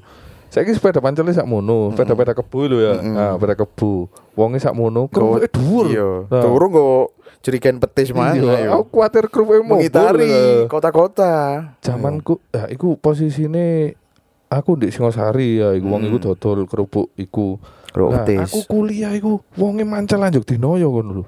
Saiki 0.47 0.71
sepeda 0.71 1.03
pancele 1.03 1.35
sak 1.35 1.43
mono, 1.43 1.91
sepeda-peda 1.91 2.31
kebu 2.31 2.59
lho 2.65 2.77
ya. 2.79 2.93
Mm-mm. 2.95 3.11
Nah, 3.11 3.35
sepeda 3.35 3.55
kebu. 3.57 4.07
Wonge 4.31 4.63
sak 4.63 4.71
mono, 4.71 5.11
kerupuke 5.11 5.51
dhuwur. 5.51 5.85
Iya. 5.91 6.09
Nah, 6.31 6.39
Turun 6.39 6.71
kok 6.71 7.05
jerigen 7.43 7.83
petis 7.83 8.15
mana 8.15 8.31
Iya, 8.31 8.71
yo. 8.71 8.79
aku 8.79 8.95
kuatir 8.95 9.27
kerupuke 9.27 9.59
mau. 9.59 9.75
Mengitari 9.75 10.63
kota-kota. 10.71 11.35
Zamanku, 11.83 12.39
ya 12.49 12.71
iku 12.71 12.95
posisine 12.95 13.99
aku 14.47 14.75
di 14.75 14.87
Singosari 14.87 15.57
ya, 15.57 15.71
iku 15.71 15.87
wong 15.87 16.03
iku 16.03 16.17
Hmm. 16.17 16.25
dodol 16.31 16.59
kerupuk 16.63 17.11
iku. 17.15 17.59
Kerupuk 17.89 18.13
Nah, 18.13 18.23
petis. 18.23 18.47
aku 18.47 18.59
kuliah 18.65 19.11
iku 19.11 19.39
wonge 19.53 19.81
mancal 19.81 20.19
lanjut 20.19 20.43
dino 20.43 20.75
ya 20.75 20.85
ngono 20.85 21.11
lho. 21.13 21.25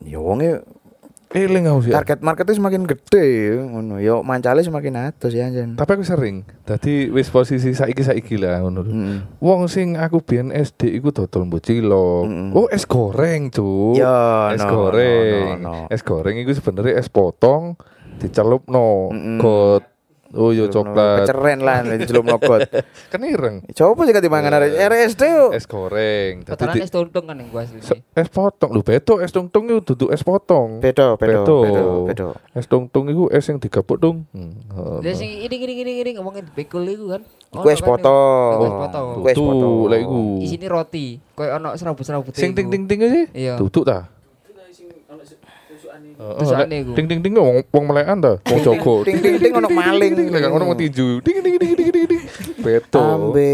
Ya 0.00 0.18
wonge 0.18 0.62
Eling 1.30 1.62
aku 1.64 1.86
sih. 1.86 1.92
target 1.92 2.18
marketnya 2.20 2.58
semakin 2.58 2.82
gede 2.84 3.28
ngono. 3.56 3.98
Yo 3.98 4.18
mancale 4.20 4.60
semakin 4.60 4.98
atus 5.06 5.30
ya 5.30 5.46
anjen. 5.46 5.74
Tapi 5.74 5.90
aku 5.92 6.02
sering. 6.02 6.42
Dadi 6.60 7.06
wis 7.06 7.30
posisi 7.30 7.70
saiki-saiki 7.70 8.34
lah 8.34 8.58
ngono 8.60 8.82
lho. 8.82 8.90
Heeh. 8.90 9.18
Wong 9.38 9.66
sing 9.66 9.94
aku 9.94 10.18
biyen 10.20 10.50
SD 10.50 10.90
iku 10.90 11.14
dodol 11.14 11.46
mbok 11.46 11.62
cilok. 11.62 12.26
Mm-mm. 12.26 12.50
Oh, 12.52 12.66
es 12.66 12.82
goreng, 12.82 13.46
Cuk. 13.48 13.94
Ya, 13.94 14.50
es 14.50 14.58
no, 14.58 14.68
goreng. 14.68 15.62
no, 15.62 15.70
no, 15.70 15.86
no. 15.86 15.86
Es 15.86 16.02
goreng 16.02 16.34
iku 16.36 16.50
sebenarnya 16.50 16.98
es 16.98 17.06
potong 17.06 17.78
dicelupno 18.18 19.08
Mm-mm. 19.08 19.38
got 19.38 19.86
oh 20.32 20.50
yo 20.50 20.66
coklat 20.66 21.24
Keceren 21.24 21.58
lah 21.60 21.82
diceluk 21.82 22.24
nogot. 22.24 22.60
kenireng 23.12 23.66
Coba 23.70 24.00
sih 24.04 24.14
dimangan 24.14 24.52
arek 24.56 24.72
RSD 24.76 25.22
yo. 25.26 25.46
es 25.50 25.64
goreng 25.64 26.42
Dadi 26.42 26.54
Kotoran 26.54 26.74
di- 26.74 26.82
es 26.82 26.90
tuntung 26.90 27.24
kan 27.24 27.36
yang 27.36 27.48
gua 27.48 27.62
asli. 27.64 27.80
es 28.12 28.28
potong 28.28 28.70
lho 28.70 28.82
beto 28.82 29.18
es 29.18 29.30
tungtung 29.30 29.66
itu 29.66 29.82
duduk 29.82 30.10
es 30.10 30.22
potong 30.22 30.78
Bedo. 30.78 31.18
bedo, 31.18 31.56
bedo. 32.06 32.28
es 32.52 32.66
tungtung 32.66 33.06
itu 33.06 33.26
es 33.28 33.42
yang 33.44 33.58
digabuk 33.58 33.98
dong 33.98 34.26
hmm. 34.30 34.52
oh, 34.74 34.98
Dia 35.00 35.12
no. 35.12 35.18
sing 35.18 35.30
iring 35.40 35.60
iring 35.60 35.78
iring 35.80 35.96
iring 35.98 36.14
ngomongin 36.16 36.44
bekul 36.52 36.84
itu 36.84 37.08
kan. 37.08 37.22
Iku 37.50 37.66
es 37.66 37.80
potong. 37.80 38.54
Iku 38.54 38.62
es 38.62 38.74
potong. 38.76 39.06
Iku 39.10 39.26
es 39.26 39.36
potong. 39.36 39.74
Lah 39.90 39.98
iku. 39.98 40.20
Isine 40.38 40.66
roti. 40.68 41.06
Koyo 41.34 41.56
ono 41.56 41.74
serabut-serabut. 41.74 42.32
sing 42.36 42.52
ting 42.52 42.68
ting 42.68 42.84
ting 42.84 43.00
sih 43.00 43.24
Iya. 43.32 43.56
duduk 43.56 43.82
ta 43.82 44.06
Iku. 46.20 46.92
ting 46.92 47.06
ting 47.06 47.20
ting 47.20 47.32
wong 47.32 47.64
wong 47.64 47.84
melekan 47.86 48.20
ta 48.20 48.32
wong 48.42 48.60
jogo 48.60 49.02
Ting 49.02 49.18
ting 49.18 49.36
ting 49.36 49.52
ono 49.52 49.68
maling. 49.68 50.12
ono 50.46 50.64
mau 50.64 50.76
tinju 50.76 51.20
ding 51.20 51.40
ding 51.40 51.56
ding 51.56 51.72
ding 51.72 51.88
ding 51.88 52.06
ding 52.06 52.22
beto 52.58 53.00
Ambe 53.00 53.52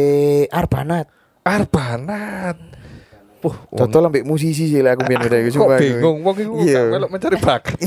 Arbanat. 0.50 1.06
arbanat 1.40 2.58
Wah, 3.38 3.54
wong- 3.70 3.78
Total 3.78 4.02
ambek 4.02 4.26
musisi 4.26 4.66
sih 4.66 4.82
lah 4.82 4.92
aku 4.92 5.06
biyen 5.06 5.22
udah 5.22 5.38
kok 5.46 5.68
bingung 5.78 6.18
wong 6.20 6.36
iku 6.36 6.54
Iya. 6.58 6.80
melok 6.90 7.10
mencari 7.12 7.36
bakat 7.38 7.78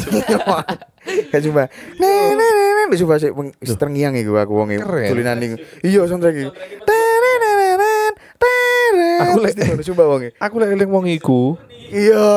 Kan 1.31 1.39
cuma 1.41 1.67
nah 1.97 2.27
nah 2.31 2.49
nah 2.49 2.85
nah 2.85 2.95
coba 2.95 3.17
sih 3.17 3.31
terngiang 3.73 4.15
iku 4.15 4.35
aku 4.35 4.53
wong 4.53 4.69
Keren. 4.71 5.09
tulinan 5.09 5.35
iku. 5.37 5.55
Iya 5.81 6.05
soundtrack 6.05 6.35
iku. 6.37 6.51
Aku 9.19 9.37
lek- 9.41 9.57
coba 9.85 10.03
wong 10.07 10.21
aku 10.31 10.55
lek 10.57 10.69
eling 10.71 10.89
wong 10.89 11.05
iku 11.09 11.59
Iya. 11.89 12.29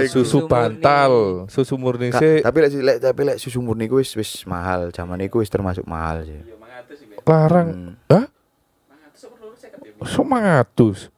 iku. 0.00 0.10
susu 0.10 0.24
Susu 0.24 0.38
pantal 0.44 1.12
susu 1.46 1.74
murni 1.74 2.08
sih 2.10 2.40
tapi 2.40 2.58
lek 2.58 2.72
lek 2.74 2.96
tapi 2.98 3.20
lek 3.22 3.36
susu 3.36 3.58
murni 3.58 3.84
ku 3.84 3.96
wis 3.96 4.12
wis 4.12 4.42
mahal. 4.44 4.88
Zaman 4.90 5.20
iku 5.20 5.38
wis 5.38 5.48
termasuk 5.48 5.84
mahal 5.84 6.22
sih. 6.22 6.40
larang 7.22 7.68
Hmm. 7.68 7.92
hah 8.08 8.24
semangatus 10.02 11.12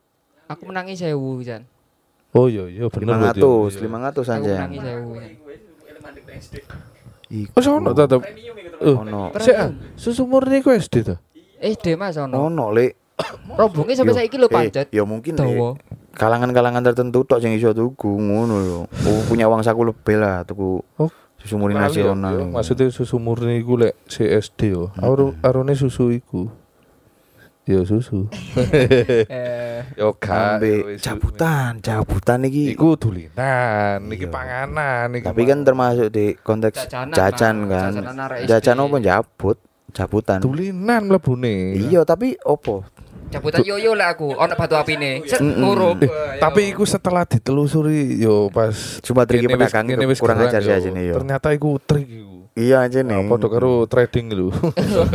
Aku 0.47 0.67
menangi 0.67 0.99
sewu 0.99 1.39
Jan. 1.41 1.63
oh 2.31 2.47
iya 2.47 2.67
iya 2.67 2.87
bener 2.87 3.15
berarti. 3.15 3.39
500, 3.39 3.79
Iya. 3.79 3.87
500 3.87 4.11
Aku 4.11 4.21
aja. 4.27 4.55
menangi 4.59 4.79
sewu. 4.81 5.11
Jan. 5.15 5.33
Iku. 7.31 7.53
oh 7.55 7.63
sono 7.63 7.91
ta 7.93 8.05
ta 8.05 8.19
Eh, 8.81 8.97
Ono. 8.97 9.29
ah, 9.31 9.71
susu 9.95 10.25
murni 10.25 10.59
ku 10.59 10.73
SD 10.73 11.05
ta 11.05 11.21
SD 11.61 11.95
Mas 11.95 12.17
ono. 12.17 12.49
Ono 12.49 12.73
lek. 12.73 12.97
Robongnya 13.53 13.93
sampai 13.95 14.17
saiki 14.17 14.35
lho 14.35 14.49
eh, 14.49 14.51
pancet. 14.51 14.89
Ya 14.89 15.05
mungkin 15.05 15.37
Dawa. 15.37 15.77
Kalangan-kalangan 16.11 16.83
tertentu 16.83 17.23
tok 17.23 17.39
sing 17.39 17.53
iso 17.53 17.71
tuku 17.71 18.11
ngono 18.11 18.55
lho. 18.59 18.81
Oh, 18.85 19.21
punya 19.25 19.47
uang 19.47 19.61
saku 19.61 19.85
lebih 19.85 20.17
lah 20.17 20.43
tuku 20.43 20.83
Oh, 20.97 21.11
susu 21.37 21.55
murni 21.55 21.75
ya, 21.75 21.87
nasional. 21.87 22.33
yo. 22.35 22.45
Maksudnya 22.51 22.89
susu 22.89 23.17
murni 23.17 23.59
iku 23.59 23.77
lek 23.77 23.95
CSD 24.05 24.61
yo. 24.69 24.91
Aru 24.97 25.39
arune 25.41 25.73
susu 25.73 26.11
iku. 26.11 26.51
Yo 27.63 27.85
susu. 27.85 28.27
Eh, 29.31 29.87
Yo 29.95 30.13
gak. 30.15 30.59
Ambe 30.59 30.69
yo 30.69 30.87
wis- 30.91 31.01
cabutan, 31.01 31.79
cabutan 31.79 32.43
iki. 32.43 32.75
Iku 32.75 32.99
dulinan, 32.99 34.03
iki 34.09 34.27
Iya. 34.27 34.29
panganan, 34.29 35.07
iki. 35.15 35.25
Tapi 35.25 35.43
kan 35.45 35.59
termasuk 35.63 36.09
di 36.09 36.35
konteks 36.37 36.85
Jajanan 36.85 37.15
jajan 37.15 37.57
kan. 37.65 37.91
jajanan 38.45 38.85
apa 38.85 38.99
jabut? 39.01 39.57
Cabutan. 39.91 40.39
dulinan 40.39 41.03
mlebune. 41.05 41.75
Iya, 41.77 42.03
tapi 42.05 42.39
opo? 42.41 42.87
Cabutan 43.31 43.63
yoyo 43.63 43.95
lah 43.95 44.19
aku. 44.19 44.35
Ono 44.35 44.55
batu 44.59 44.75
apine. 44.75 45.23
Set 45.25 45.41
ngurup. 45.41 46.03
Tapi 46.43 46.75
iku 46.75 46.83
setelah 46.85 47.23
ditelusuri 47.25 48.19
yo 48.19 48.51
pas 48.51 48.99
Cuma 49.01 49.25
trik 49.25 49.47
pedagang 49.47 49.87
itu 49.87 50.05
kurang 50.19 50.45
ajar 50.45 50.61
sih 50.61 50.75
yo. 50.75 50.77
aja 50.77 50.89
nih 50.91 51.05
yo. 51.11 51.15
Ternyata 51.23 51.49
iku 51.55 51.79
trik 51.79 52.09
iku. 52.11 52.51
Iya 52.59 52.85
aja 52.85 53.01
nih. 53.07 53.15
Nah, 53.15 53.31
padha 53.31 53.47
karo 53.47 53.87
trading 53.87 54.35
lho. 54.35 54.51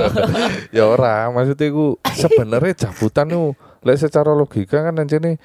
ya 0.75 0.87
ora, 0.87 1.27
maksudnya 1.29 1.67
iku 1.67 1.99
sebenarnya 2.15 2.87
jabutan 2.87 3.27
itu 3.27 3.53
lek 3.85 4.01
secara 4.01 4.33
logika 4.33 4.81
kan 4.81 4.97
anjene 4.97 5.37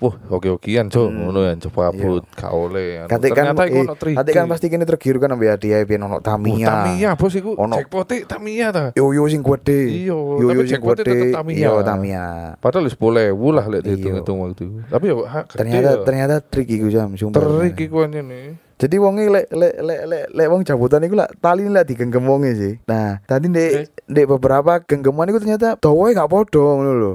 wah 0.00 0.14
oke-okean 0.32 0.88
cuk 0.88 1.06
Hmm. 1.06 1.28
ngono 1.28 1.40
ya 1.44 1.52
coba 1.68 1.92
abut 1.92 2.24
gak 2.32 2.48
oleh. 2.50 3.04
Anu, 3.04 3.08
Kate 3.08 3.28
kan, 3.30 3.52
Ternyata 3.52 3.62
iku 3.68 3.80
eh, 4.24 4.32
kan 4.32 4.44
pasti 4.48 4.66
kini 4.66 4.84
tergiur 4.84 5.16
kan 5.16 5.30
ambil 5.30 5.52
hadiah 5.52 5.84
pian 5.84 6.02
ono 6.02 6.18
Tamiya. 6.18 6.66
Tamiya 6.66 7.10
bos 7.14 7.34
iku 7.34 7.52
Ono. 7.54 7.76
jackpote 7.76 8.24
Tamiya 8.24 8.66
ta. 8.72 8.84
Yo 8.96 9.12
yo 9.12 9.28
sing 9.28 9.40
gede. 9.40 10.08
Iya, 10.08 10.16
yo 10.16 10.48
yo 10.48 10.62
sing 10.64 10.80
gede. 10.80 11.04
tetep 11.04 11.36
Tamiya. 11.36 11.58
Iya 11.60 11.70
Tamiya. 11.84 12.24
Padahal 12.58 12.88
wis 12.88 12.96
boleh 12.96 13.28
lah 13.30 13.66
lek 13.66 13.80
Iya. 13.80 13.92
dihitung-hitung 13.92 14.36
waktu 14.40 14.52
itu. 14.56 14.64
Tapi 14.88 15.04
ya 15.06 15.14
ha, 15.22 15.40
gede 15.44 15.58
Ternyata 15.60 15.90
ya. 15.90 16.02
ternyata 16.02 16.34
trik 16.40 16.68
iku 16.68 16.86
jam 16.88 17.12
sumpah. 17.14 17.36
trik 17.38 17.76
iku 17.78 17.96
anjene. 18.00 18.56
Jadi 18.80 18.96
wonge 18.96 19.28
lek 19.28 19.52
lek 19.52 19.74
lek 19.76 20.00
lek 20.08 20.24
lek 20.32 20.46
wong 20.48 20.64
jabutan 20.64 21.04
iku 21.04 21.12
lak 21.12 21.36
tali 21.36 21.68
lek 21.68 21.84
digenggam 21.84 22.24
wonge 22.24 22.56
sih. 22.56 22.74
Nah, 22.88 23.20
tadi 23.28 23.52
ndek 23.52 23.92
ndek 24.08 24.24
beberapa 24.26 24.80
genggaman 24.80 25.28
iku 25.28 25.36
ternyata 25.36 25.76
dawae 25.76 26.16
gak 26.16 26.24
padha 26.26 26.64
ngono 26.64 26.92
lho. 26.96 27.12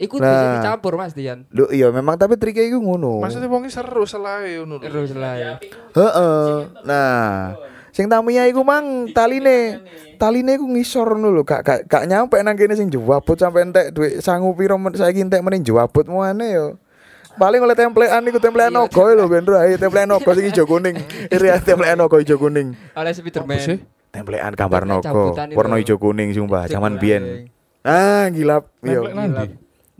Iku 0.00 0.16
Nah. 0.16 0.32
bisa 0.32 0.46
dicampur 0.56 0.96
Mas 0.96 1.12
Dian. 1.12 1.44
Lho 1.52 1.68
iya 1.68 1.92
memang 1.92 2.16
tapi 2.16 2.40
triknya 2.40 2.72
iku 2.72 2.80
ngono. 2.80 3.20
Maksudnya 3.20 3.52
wongi 3.52 3.68
seru 3.68 4.08
selae 4.08 4.56
ngono 4.64 4.80
lah 4.80 5.34
ya. 5.36 5.54
Heeh. 5.92 6.48
Nah, 6.88 7.52
sing 7.92 8.08
Tamiya 8.08 8.48
iku 8.48 8.64
mang 8.64 9.12
taline 9.12 9.84
taline 10.16 10.56
iku 10.56 10.64
ngisor 10.64 11.04
ngono 11.20 11.28
lho, 11.36 11.42
gak 11.44 11.60
gak 11.60 11.80
gak 11.84 12.08
nyampe 12.08 12.40
nang 12.40 12.56
kene 12.56 12.72
sing 12.80 12.88
jawabut 12.88 13.36
sampe 13.36 13.60
entek 13.60 13.92
duit 13.92 14.24
sangu 14.24 14.56
piro 14.56 14.80
men 14.80 14.96
saiki 14.96 15.20
entek 15.20 15.44
meneh 15.44 15.60
jawabut 15.60 16.08
muane 16.08 16.48
yo. 16.48 16.66
Paling 17.36 17.60
oleh 17.60 17.76
templean 17.76 18.24
iku 18.24 18.40
templean 18.40 18.72
Iya, 18.72 18.80
nogo 18.80 19.04
lho 19.04 19.24
ben 19.28 19.44
ae 19.52 19.76
templean 19.76 20.08
nogo 20.08 20.30
sing 20.32 20.48
ijo 20.48 20.64
kuning. 20.64 20.96
Iri 21.34 21.48
templean 21.60 22.00
nogo 22.00 22.16
ijo 22.16 22.40
kuning. 22.40 22.72
Oleh 22.96 23.12
Spiderman. 23.12 23.60
sih? 23.60 23.78
Templean 24.10 24.56
gambar 24.56 24.88
nogo 24.88 25.36
warna 25.36 25.76
ijo 25.76 26.00
kuning 26.00 26.32
sumpah 26.32 26.66
zaman 26.72 26.96
biyen. 26.96 27.52
Ah, 27.84 28.28
gilap. 28.32 28.68
Yo. 28.80 29.04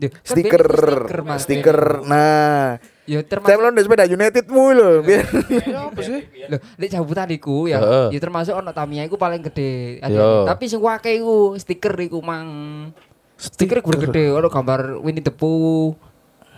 Kan 0.09 0.25
Stiker, 0.25 0.63
stiker. 1.37 1.79
Nah, 2.07 2.81
Ya 3.11 3.19
saya 3.19 3.27
termasuk 3.27 3.57
belum 3.59 3.73
di 3.73 3.81
sepeda 3.83 4.05
Unitedmu 4.07 4.63
lho, 4.77 4.89
biar. 5.03 5.25
Ya 5.67 5.89
apa 5.89 5.99
sih? 5.99 6.21
Lho, 6.47 6.57
nek 6.79 6.89
jabutan 6.93 7.27
iku 7.33 7.65
ya, 7.67 8.07
ya 8.07 8.19
termasuk 8.21 8.55
ono 8.55 8.71
Tamiya 8.71 9.03
iku 9.09 9.19
paling 9.19 9.41
gede. 9.41 9.99
Tapi 10.47 10.63
sing 10.69 10.79
wake 10.79 11.19
iku 11.19 11.57
stiker 11.57 11.91
iku 11.97 12.23
mang. 12.23 12.47
Stiker 13.35 13.81
iku 13.81 13.91
gede, 13.97 14.29
ono 14.31 14.47
gambar 14.47 15.01
Winnie 15.01 15.25
the 15.25 15.33
Pooh. 15.33 15.97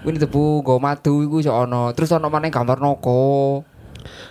Winnie 0.04 0.20
the 0.20 0.28
Pooh 0.28 0.60
nggo 0.60 0.84
madu 0.84 1.24
iku 1.24 1.40
iso 1.40 1.56
ono. 1.56 1.96
Terus 1.96 2.12
ono 2.12 2.28
maneh 2.28 2.52
gambar 2.52 2.78
Noko. 2.84 3.64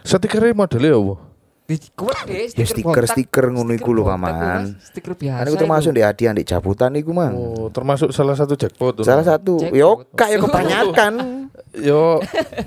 Stikernya 0.05 0.53
modelnya 0.53 0.95
apa? 0.95 1.32
Di 1.73 1.89
kuat 1.91 2.29
deh 2.29 2.45
Ya, 2.47 2.63
stiker- 2.63 2.85
bontak. 3.01 3.17
stiker 3.17 3.47
ngono 3.49 3.73
iku 3.73 3.91
lho, 3.91 4.05
Paman. 4.05 4.29
Mas. 4.69 4.77
Stiker 4.85 5.17
biasa. 5.17 5.41
Kan 5.41 5.47
iku 5.47 5.57
termasuk 5.57 5.91
di 5.91 6.03
hadiah 6.03 6.31
di 6.31 6.45
jabutan 6.45 6.93
iku, 6.93 7.11
Mang. 7.11 7.33
Oh, 7.33 7.67
termasuk 7.67 8.13
salah 8.13 8.37
satu 8.37 8.53
jackpot 8.53 9.01
tuh. 9.01 9.05
Salah 9.05 9.25
satu. 9.25 9.57
Yo, 9.71 10.05
kayak 10.13 10.39
kebanyakan. 10.39 11.13
Yo, 11.89 12.21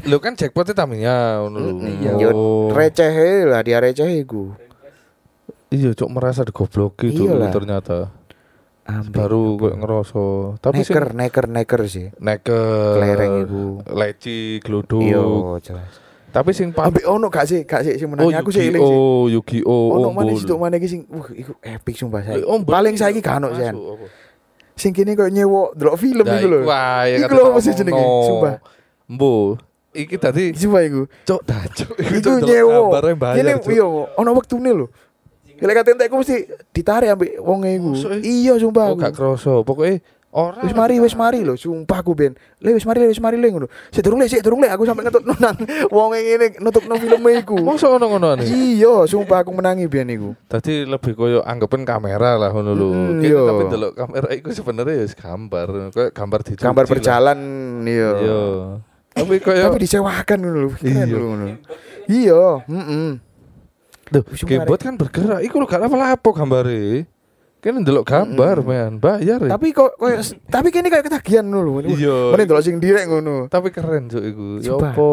lu 0.04 0.18
kan 0.18 0.34
jackpotnya 0.34 0.74
Tamiya 0.74 1.18
ngono 1.40 1.58
lho. 1.62 1.72
Iya. 1.78 2.12
Yo 2.18 2.30
Oh. 2.32 2.66
receh 2.70 3.14
lah, 3.46 3.62
hadiah 3.62 3.78
receh 3.80 4.10
iku. 4.18 4.58
Iya, 5.68 5.94
cok 5.94 6.10
merasa 6.10 6.42
digobloki 6.42 7.10
Iyalah. 7.12 7.50
ternyata. 7.50 7.98
Ambil. 8.84 9.14
Baru 9.16 9.44
kok 9.56 9.74
ngerasa. 9.76 10.24
Tapi 10.60 10.78
neker, 10.80 11.06
neker, 11.12 11.46
neker 11.48 11.82
sih. 11.86 12.08
neker, 12.16 12.94
Kelereng 12.96 13.34
iku. 13.42 13.64
leci, 13.92 14.62
gluduk. 14.62 15.02
Iya, 15.02 15.22
jelas. 15.60 16.05
Tapi 16.36 16.52
sing 16.52 16.76
paling 16.76 16.92
Ambek 16.92 17.06
ono 17.08 17.32
gak 17.32 17.48
sih, 17.48 17.64
gak 17.64 17.88
sih 17.88 17.96
sing 17.96 18.12
Oh, 18.12 18.28
menang 18.28 18.44
aku 18.44 18.52
sih 18.52 18.68
eling 18.68 18.84
sih. 18.84 18.92
Yu-Gi-Oh, 18.92 19.24
Yu-Gi-Oh, 19.32 19.86
Ono 19.96 20.08
mana 20.12 20.36
Ombol. 20.36 20.44
sih 20.44 20.60
mana 20.60 20.76
iki 20.76 20.88
sing 20.92 21.02
wah 21.08 21.32
iku 21.32 21.56
epic 21.64 21.96
sumpah 21.96 22.20
saya. 22.28 22.36
Eh, 22.36 22.44
Ombol 22.44 22.76
Paling 22.76 22.92
iki 22.92 23.00
saiki 23.00 23.20
gak 23.24 23.40
ono 23.40 23.56
sih. 23.56 23.72
Sing 24.76 24.92
kene 24.92 25.16
koyo 25.16 25.32
nyewo 25.32 25.72
delok 25.72 25.96
film 25.96 26.28
iku 26.28 26.48
lho. 26.52 26.60
Iku 27.08 27.32
lho 27.32 27.60
sih 27.64 27.72
jenenge? 27.72 28.04
Sumpah. 28.28 28.54
Mbo, 29.08 29.56
iki 29.96 30.20
tadi 30.20 30.52
Sumpah 30.52 30.82
iku. 30.84 31.02
cok 31.24 31.42
dacuk. 31.48 31.92
Iku. 32.04 32.32
Kene 32.44 33.52
Cok. 33.56 33.72
iya 33.72 33.86
ono 34.20 34.30
wektune 34.36 34.72
lho. 34.76 34.88
Lek 35.56 35.72
kate 35.72 35.96
entekku 35.96 36.20
mesti 36.20 36.52
ditarik 36.76 37.16
ambek 37.16 37.40
wonge 37.40 37.80
iku. 37.80 37.96
Eh? 38.12 38.20
Iya 38.28 38.60
sumpah. 38.60 38.92
Oh, 38.92 39.00
gak 39.00 39.16
kroso. 39.16 39.64
Pokoknya 39.64 40.04
orang 40.36 40.68
Wis 40.68 40.76
mari, 40.76 40.96
wis 41.00 41.16
mari 41.16 41.40
lho, 41.48 41.56
sumpah 41.56 42.04
aku 42.04 42.12
ben. 42.12 42.36
Le 42.60 42.76
wis 42.76 42.84
mari, 42.84 43.00
le, 43.00 43.08
wis 43.08 43.24
mari 43.24 43.40
le 43.40 43.48
ngono. 43.48 43.68
Sik 43.88 44.04
durung 44.04 44.20
le, 44.20 44.28
sik 44.28 44.44
durung 44.44 44.60
le 44.60 44.68
aku 44.68 44.84
sampe 44.84 45.08
ngetut 45.08 45.24
nang 45.24 45.56
wonge 45.88 46.20
ngene 46.20 46.60
nutupno 46.60 47.00
filme 47.00 47.40
iku. 47.40 47.56
Masa 47.64 47.88
ngono-ngono 47.88 48.44
nih? 48.44 48.48
Iya, 48.52 49.08
sumpah 49.08 49.48
aku 49.48 49.56
menangi 49.56 49.88
biyen 49.88 50.12
iku. 50.12 50.30
Tadi 50.52 50.84
lebih 50.84 51.16
koyo 51.16 51.40
anggapan 51.48 51.88
kamera 51.88 52.36
lah 52.36 52.52
ngono 52.52 52.72
lho. 52.76 52.88
Mm, 52.92 53.24
iya. 53.24 53.42
tapi 53.48 53.64
delok 53.72 53.92
kamera 53.96 54.28
iku 54.36 54.50
sebenarnya 54.52 54.96
ya 55.00 55.08
gambar, 55.16 55.68
koyo 55.96 56.10
gambar 56.12 56.40
di 56.44 56.52
Gambar 56.60 56.86
berjalan 56.92 57.40
iya. 57.88 58.10
Iya. 58.20 58.42
Tapi 59.16 59.36
koyo 59.40 59.64
Tapi 59.72 59.80
disewakan 59.80 60.38
ngono 60.44 60.60
lho. 60.60 60.70
Iya. 60.84 61.16
ngono. 61.16 61.46
Iya, 62.06 62.44
heeh. 62.68 63.10
Duh, 64.12 64.22
gamebot 64.46 64.78
kan 64.84 64.94
bergerak. 65.00 65.42
Iku 65.48 65.58
lho 65.58 65.66
gak 65.66 65.82
apa-apa 65.88 66.30
gambare. 66.36 67.15
Kan 67.66 67.82
ndelok 67.82 68.06
gambar, 68.06 68.62
men. 68.62 69.02
Bayar 69.02 69.42
ya. 69.42 69.58
Tapi 69.58 69.74
kok 69.74 69.98
koyo 69.98 70.22
tapi 70.54 70.70
kene 70.70 70.94
kayak 70.94 71.10
ketagihan 71.10 71.42
ngono 71.50 71.82
lho. 71.82 71.90
Iya. 71.90 72.30
Mending 72.30 72.48
delok 72.54 72.62
sing 72.62 72.78
direk 72.78 73.10
ngono. 73.10 73.50
Tapi 73.50 73.74
keren 73.74 74.06
cuk 74.06 74.22
iku. 74.22 74.48
Ya 74.62 74.78
Sumpah. 74.78 74.94
apa? 74.94 75.10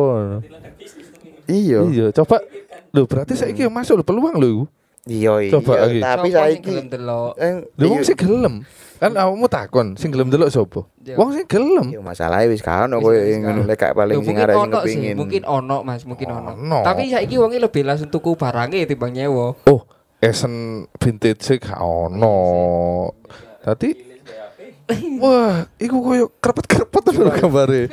Iya. 1.49 1.81
Iya, 1.89 2.07
coba. 2.13 2.45
Lho 2.93 3.09
berarti 3.09 3.33
saiki 3.41 3.65
yang 3.65 3.73
masuk 3.73 3.97
lho 3.97 4.05
peluang 4.05 4.37
lho 4.37 4.49
iku. 4.53 4.65
Iya, 5.09 5.33
iya. 5.49 5.53
Coba 5.57 5.73
lagi. 5.81 5.99
Tapi 6.05 6.29
saiki 6.29 6.61
gelem 6.61 6.87
delok. 6.93 7.33
eh 7.41 7.65
Lho 7.81 7.87
wong 7.89 8.01
iya. 8.05 8.09
sing 8.13 8.19
gelem. 8.21 8.55
Kan 9.03 9.19
awakmu 9.19 9.51
takon, 9.51 9.99
sing 9.99 10.15
gelem 10.15 10.31
delok 10.31 10.53
sapa? 10.53 10.87
Iya. 11.03 11.17
Wong 11.17 11.33
sing 11.33 11.49
gelem. 11.49 11.89
Iya, 11.89 12.01
masalahnya 12.05 12.53
wis 12.53 12.61
gak 12.63 12.87
ono 12.87 13.01
koyo 13.01 13.19
ngono 13.19 13.67
lek 13.67 13.97
paling 13.97 14.23
sing 14.23 14.37
arek 14.39 14.55
sing 14.55 14.71
kepengin. 14.71 15.17
mungkin 15.19 15.43
ono 15.43 15.77
Mas, 15.83 16.05
mungkin 16.07 16.29
ono. 16.31 16.53
Ono. 16.55 16.79
Tapi 16.85 17.11
saiki 17.11 17.35
wonge 17.41 17.59
lebih 17.59 17.83
langsung 17.83 18.13
tuku 18.13 18.37
barangnya 18.39 18.87
timbang 18.87 19.11
nyewa. 19.11 19.59
Oh, 19.67 19.83
Esen 20.23 20.87
vintage 21.03 21.59
gak 21.59 21.83
ono. 21.83 23.11
Tadi 23.67 24.15
Wah, 25.23 25.65
iku 25.81 26.05
koyo 26.05 26.27
krepet-krepet 26.43 27.17
lho 27.17 27.33
gambare. 27.33 27.89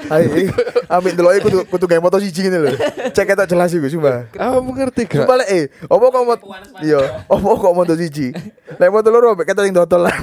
Ambil 0.92 1.14
delok 1.16 1.34
iku 1.38 1.46
kudu 1.48 1.60
kudu 1.72 1.86
gawe 1.88 2.02
moto 2.04 2.20
siji 2.20 2.44
ngene 2.44 2.60
lho. 2.60 2.70
Cek 3.16 3.24
ketok 3.24 3.48
jelas 3.48 3.72
iku 3.72 3.88
sumpah. 3.88 4.28
Kamu 4.36 4.74
ngerti 4.76 5.08
gak? 5.08 5.24
Sumpah 5.24 5.38
lek 5.40 5.50
eh, 5.54 5.64
opo 5.88 6.06
kok 6.12 6.24
moto 6.28 6.44
Iya, 6.84 7.24
opo 7.32 7.56
kok 7.56 7.74
moto 7.78 7.94
siji. 7.96 8.36
Lek 8.76 8.90
moto 8.92 9.08
loro 9.16 9.32
ambek 9.32 9.48
ketok 9.48 9.64
sing 9.70 9.76
dodol 9.78 10.12
lah. 10.12 10.16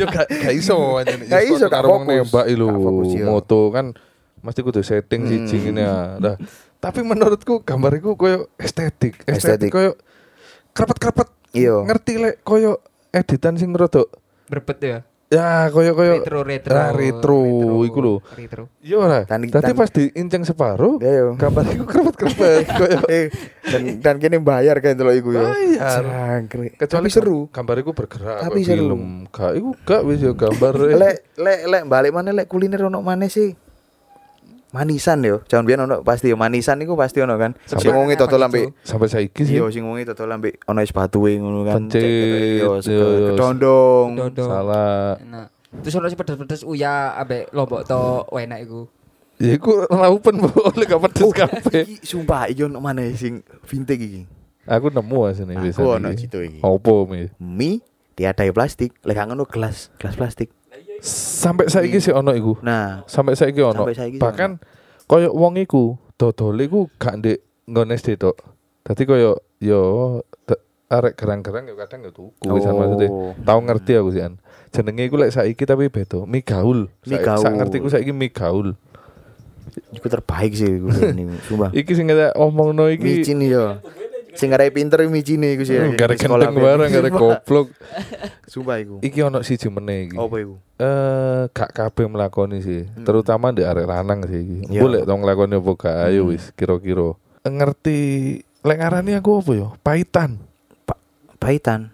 Yo 0.00 0.06
gak 0.08 0.54
iso 0.54 0.96
anjene. 0.96 1.28
Gak 1.28 1.42
iso, 1.44 1.66
karo 1.68 2.00
nembak 2.00 2.46
lho. 2.56 2.66
Fokus, 2.72 3.12
iya. 3.12 3.26
Moto 3.28 3.60
kan 3.68 3.86
mesti 4.40 4.60
kudu 4.64 4.80
setting 4.80 5.22
Hmm. 5.28 5.30
siji 5.44 5.56
ngene 5.68 5.82
ya. 5.82 5.96
Nah, 6.16 6.34
tapi 6.80 7.04
menurutku 7.04 7.60
gambar 7.60 8.00
iku 8.00 8.16
koyo. 8.16 8.48
Estetik. 8.56 9.28
Estetik 9.28 9.68
koyo 9.74 9.92
krepet-krepet. 10.78 11.28
Iya. 11.50 11.82
Ngerti 11.82 12.12
lek 12.16 12.34
koyo 12.40 12.78
editan 13.10 13.56
sing 13.56 13.72
rodok 13.72 14.06
Berbet 14.46 14.78
ya. 14.78 14.98
ya 15.28 15.68
koyo 15.68 15.92
koyo 15.92 16.20
Retro 16.20 16.40
retro. 16.40 16.72
Ah, 16.72 16.88
retro, 16.90 17.40
iku 17.82 17.98
lho. 17.98 18.14
Retro. 18.32 18.72
Iya 18.80 19.26
Tadi 19.26 19.50
tan- 19.50 19.74
pas 19.74 19.90
diinceng 19.90 20.40
separuh, 20.42 20.96
Ya 20.98 21.12
yo. 21.18 21.28
gambar 21.34 21.68
iku 21.68 21.84
krepet-krepet 21.84 22.64
koyo 22.80 22.98
Eh, 23.06 23.28
dan 23.62 23.82
dan 23.98 24.14
kene 24.16 24.38
bayar 24.38 24.78
kan 24.78 24.94
delok 24.94 25.14
iku 25.14 25.34
ya. 25.34 25.44
Bayar. 25.46 26.00
Jangkrik. 26.00 26.72
kecuali 26.76 27.08
Tapi 27.08 27.10
seru. 27.10 27.38
gambar 27.50 27.76
iku 27.78 27.90
bergerak 27.92 28.38
Tapi 28.40 28.60
seru. 28.62 28.96
gak 29.28 29.52
iku 29.52 29.70
gak 29.82 30.00
wis 30.04 30.20
ya 30.20 30.32
gambar 30.32 30.72
Lek 30.96 31.16
lek 31.34 31.60
lek 31.66 31.82
balik 31.84 32.12
mana 32.14 32.30
lek 32.30 32.46
kuliner 32.46 32.86
ono 32.86 33.00
mana 33.00 33.26
sih? 33.26 33.52
Manisan 34.68 35.24
yo, 35.24 35.40
jangan 35.44 35.64
biar 35.64 35.80
ono 35.80 36.04
pasti 36.04 36.28
yo 36.28 36.36
manisan 36.36 36.76
iku 36.78 36.92
pasti 36.92 37.18
ono 37.18 37.34
kan. 37.34 37.56
Sampai- 37.64 37.82
Sing 37.82 37.92
wonge 37.92 38.14
totol 38.14 38.36
ambek 38.42 38.76
sampai 38.82 39.08
saiki 39.08 39.42
sih 39.42 39.56
Iya, 39.56 39.64
sing 39.68 39.80
wonge 39.82 40.04
totol 40.04 40.28
ambek 40.28 40.60
ono 40.64 40.78
es 40.78 40.92
batuwe 40.92 41.36
ngono 41.36 41.64
kan. 41.64 41.88
Pencit, 41.88 42.04
Iya, 42.04 42.76
iya, 42.76 42.96
iya. 43.00 43.28
kedondong. 43.32 44.08
Salah 44.36 45.16
Enak. 45.16 45.46
Terus 45.78 45.94
ono 45.94 46.06
sing 46.06 46.16
pedes-pedes 46.16 46.62
uya 46.62 47.16
ambek 47.16 47.48
lombok 47.50 47.82
to 47.82 48.00
enak 48.34 48.60
iku. 48.62 48.84
ya 49.38 49.54
iku 49.54 49.86
laupen 49.86 50.34
bu 50.36 50.50
oleh 50.68 50.82
gak 50.82 50.98
pedes 51.00 51.30
kabeh 51.30 51.82
Iki 51.86 52.02
sumpah 52.02 52.50
iki 52.50 52.66
ono 52.66 52.82
mana 52.82 53.06
sing 53.14 53.38
vintage 53.62 54.02
iki. 54.02 54.22
aku 54.66 54.90
nemu 54.90 55.18
asine 55.24 55.54
bisa 55.56 55.78
Aku 55.78 55.94
ono 55.94 56.10
situ 56.12 56.42
iki. 56.42 56.58
opo 56.58 57.06
mi 57.38 57.78
diadai 58.12 58.50
plastik, 58.50 58.98
lek 59.00 59.14
ngono 59.14 59.46
gelas, 59.46 59.94
gelas 59.94 60.12
plastik. 60.12 60.50
Sampai 61.02 61.66
saiki 61.68 61.98
sih 61.98 62.12
ono 62.12 62.32
iku. 62.32 62.58
Nah, 62.60 63.02
sampai 63.04 63.34
saiki 63.34 63.60
ono. 63.60 63.84
Sampai 63.84 63.94
saiki 63.94 64.18
bahkan 64.18 64.58
koyo 65.04 65.30
wong 65.32 65.56
iku 65.56 65.94
dodol 66.14 66.58
iku 66.58 66.90
gak 66.96 67.18
ndek 67.18 67.38
nggon 67.66 67.94
SD 67.94 68.16
tok. 68.16 68.36
Dadi 68.82 69.02
koyo 69.04 69.38
yo 69.58 69.80
arek 70.88 71.20
gerang-gerang 71.20 71.68
yo 71.68 71.76
kadang 71.76 72.00
yo 72.00 72.10
tuku 72.10 72.32
Oh. 72.48 72.56
maksudnya. 72.56 73.08
Tau 73.44 73.58
ngerti 73.60 73.92
aku 73.94 74.10
sih 74.10 74.24
an. 74.24 74.40
Jenenge 74.68 75.02
iku 75.04 75.16
lek 75.20 75.32
saiki 75.32 75.64
tapi 75.64 75.88
beda 75.88 76.24
mie 76.24 76.40
gaul. 76.40 76.88
Sak 77.04 77.52
ngerti 77.54 77.76
ku 77.78 77.88
saiki 77.88 78.10
mie 78.10 78.32
gaul. 78.32 78.72
Iku 79.92 80.06
terbaik 80.08 80.56
sih 80.56 80.80
iku 80.80 80.88
ini, 81.12 81.28
sumpah. 81.46 81.70
iki 81.70 81.92
sing 81.94 82.08
kita 82.08 82.34
omongno 82.34 82.88
iki. 82.88 83.20
Micin 83.22 83.38
yo. 83.44 83.78
Sing 84.38 84.54
arek 84.54 84.70
pinter 84.70 85.02
micin 85.04 85.42
iku 85.42 85.66
sih. 85.66 85.74
Hmm, 85.74 85.98
Sekolah 85.98 86.14
gendeng 86.46 86.54
aku. 86.54 86.62
bareng, 86.62 86.90
Sumpah. 86.94 87.10
goblok. 87.18 87.66
Sumpah 88.46 88.76
iku. 88.78 88.96
Iki 89.02 89.18
ono 89.20 89.42
siji 89.42 89.66
meneh 89.66 90.06
iki. 90.06 90.14
Apa 90.14 90.36
iku? 90.38 90.54
Eh, 90.78 91.42
gak 91.50 91.70
kabeh 91.74 92.06
melakoni 92.06 92.62
sih, 92.62 92.86
terutama 93.02 93.50
di 93.50 93.66
arek 93.66 93.82
lanang 93.82 94.22
sih 94.24 94.38
iki. 94.38 94.58
Iya. 94.70 94.80
Boleh 94.80 95.02
dong 95.02 95.26
nglakoni 95.26 95.58
apa 95.58 95.72
gak 95.74 95.96
ayo 96.06 96.30
wis 96.30 96.54
kira-kira. 96.54 97.18
Ngerti 97.42 97.98
lek 98.62 98.78
ngarani 98.78 99.18
aku 99.18 99.42
apa 99.42 99.50
yo? 99.52 99.66
Paitan. 99.82 100.38
Pa- 100.86 101.02
pahitan. 101.36 101.90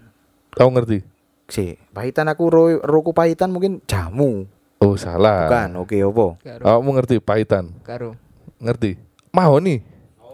Tau 0.52 0.68
ngerti? 0.68 1.00
Si, 1.48 1.80
pahitan 1.90 2.28
aku 2.28 2.44
ro 2.46 2.62
roku 2.84 3.16
pahitan 3.16 3.48
mungkin 3.48 3.80
jamu. 3.84 4.44
Oh, 4.78 5.00
salah. 5.00 5.48
Bukan, 5.48 5.70
oke 5.80 5.96
opo. 6.04 6.26
Karo. 6.44 6.60
Awakmu 6.60 6.90
ngerti 6.92 7.16
paitan? 7.24 7.72
Karo. 7.80 8.20
Ngerti? 8.60 9.00
Mahoni. 9.32 9.80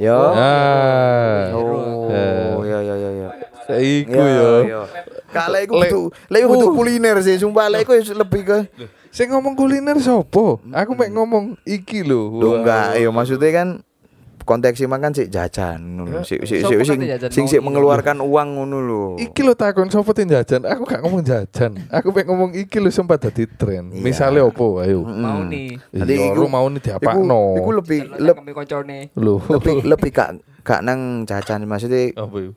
Yo. 0.01 0.17
Ah. 0.33 1.53
Oh, 1.53 2.09
Eh. 2.09 2.57
ya 2.65 2.79
ya 2.81 2.95
ya 2.97 3.11
ya. 3.13 3.29
Iku 3.77 4.17
Ya, 4.17 4.33
yo. 4.33 4.51
ya. 4.65 4.81
Kak 5.31 5.47
lek 5.53 5.69
iku 5.69 5.75
butuh, 5.79 6.05
lek 6.27 6.43
butuh 6.43 6.69
Uh. 6.69 6.75
kuliner 6.75 7.17
sih, 7.21 7.37
sumpah 7.37 7.69
lek 7.69 7.85
iku 7.85 7.95
lebih 8.17 8.43
ke 8.43 8.59
Sing 9.11 9.27
ngomong 9.29 9.59
kuliner 9.59 9.99
sopo? 9.99 10.63
Aku 10.71 10.95
mek 10.95 11.11
ngomong 11.11 11.59
iki 11.67 12.01
lho. 12.01 12.31
Lho 12.33 12.63
enggak, 12.63 12.95
ya 12.97 13.11
maksudnya 13.11 13.51
kan 13.53 13.69
konteksnya 14.51 14.85
mah 14.85 14.99
kan 14.99 15.13
sik 15.13 15.31
jajan 15.31 15.79
ngono 15.79 16.11
lho. 16.11 16.21
Sik 16.21 16.43
sik 16.43 16.61
sik 16.61 16.83
sing 16.83 17.01
sing 17.31 17.45
sik 17.47 17.63
mengeluarkan 17.63 18.19
uang 18.19 18.49
ngono 18.53 18.79
lho. 18.81 19.05
Iki 19.17 19.41
lho 19.41 19.55
takon 19.55 19.87
sopo 19.87 20.11
tin 20.11 20.27
jajan. 20.27 20.67
Aku 20.67 20.83
gak 20.83 20.99
ngomong 21.01 21.23
jajan. 21.23 21.79
Aku 21.87 22.11
mek 22.11 22.27
ngomong 22.27 22.51
iki 22.53 22.77
lho 22.77 22.91
sempat 22.91 23.23
dadi 23.23 23.47
tren. 23.47 23.89
Iya. 23.89 24.03
Misale 24.03 24.43
opo? 24.43 24.83
Ayo. 24.83 25.01
Mau 25.01 25.41
nih. 25.43 25.79
Nanti 25.95 26.13
Iya, 26.13 26.35
iku- 26.35 26.51
mau 26.51 26.67
nih 26.67 26.83
diapakno. 26.83 27.43
iku 27.57 27.71
lebih 27.73 28.01
Lep, 28.11 28.19
leb- 28.27 28.39
kami 28.41 28.53
koncone. 28.53 28.99
Lho. 29.15 29.39
lebih 29.49 29.75
lebih 29.95 30.11
gak 30.11 30.31
gak 30.61 30.81
nang 30.83 31.23
jajan 31.25 31.63
maksudnya 31.63 32.11
Apa? 32.17 32.51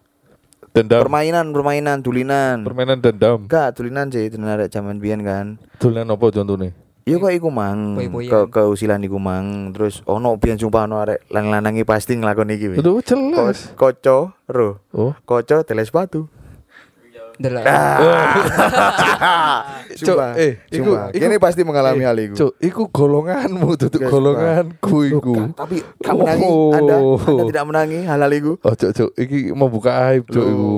Dendam. 0.74 1.06
permainan 1.06 1.54
permainan 1.54 2.02
dulinan. 2.02 2.66
Permainan 2.66 2.98
dendam. 2.98 3.46
Enggak, 3.46 3.78
dulinan 3.78 4.10
sih, 4.10 4.26
dulinan 4.28 4.66
zaman 4.68 4.98
biyen 4.98 5.22
kan. 5.22 5.62
Dolan 5.78 6.10
apa 6.10 6.26
contohnya? 6.28 6.74
Iya 7.04 7.20
kok 7.20 7.36
iku 7.36 7.52
mang 7.52 8.00
ke 8.00 8.40
keusilan 8.48 9.04
iku 9.04 9.20
mang 9.20 9.76
terus 9.76 10.00
ono 10.08 10.40
biyen 10.40 10.56
sumpah 10.56 10.88
ono 10.88 11.04
arek 11.04 11.28
lanang-lanangi 11.28 11.84
pasti 11.84 12.16
nglakoni 12.16 12.56
iki. 12.56 12.68
weh. 12.72 12.78
Lho 12.80 12.96
Ko- 12.96 13.04
jelas. 13.04 13.76
Koco, 13.76 14.32
ro. 14.48 14.80
Oh. 14.96 15.12
Koco 15.28 15.68
teles 15.68 15.92
batu. 15.92 16.32
Delok. 17.36 17.64
Sumpah, 19.94 20.34
eh, 20.36 20.58
iku- 20.68 20.98
Kini 21.12 21.36
pasti 21.38 21.62
mengalami 21.62 22.02
Eh, 22.02 22.06
hal 22.06 22.18
iku. 22.20 22.36
Cuk, 22.36 22.52
iku 22.60 22.82
golonganmu, 22.90 23.68
Guys, 23.74 24.02
golonganku 24.04 24.98
iku. 25.08 25.36
Tapi 25.54 25.78
kamu 25.98 26.20
menangi, 26.20 26.46
Oh. 26.46 26.72
Anda, 26.74 26.96
Anda 27.00 27.44
tidak 27.48 27.66
menangi 27.66 28.00
hal-hal 28.04 28.32
iku. 28.34 28.52
Oh, 28.60 28.74
cuk, 28.74 28.92
cuk, 28.92 29.10
iki 29.16 29.50
mau 29.52 29.68
buka 29.68 29.92
aib, 30.10 30.26
cuk, 30.26 30.44
iku. 30.44 30.74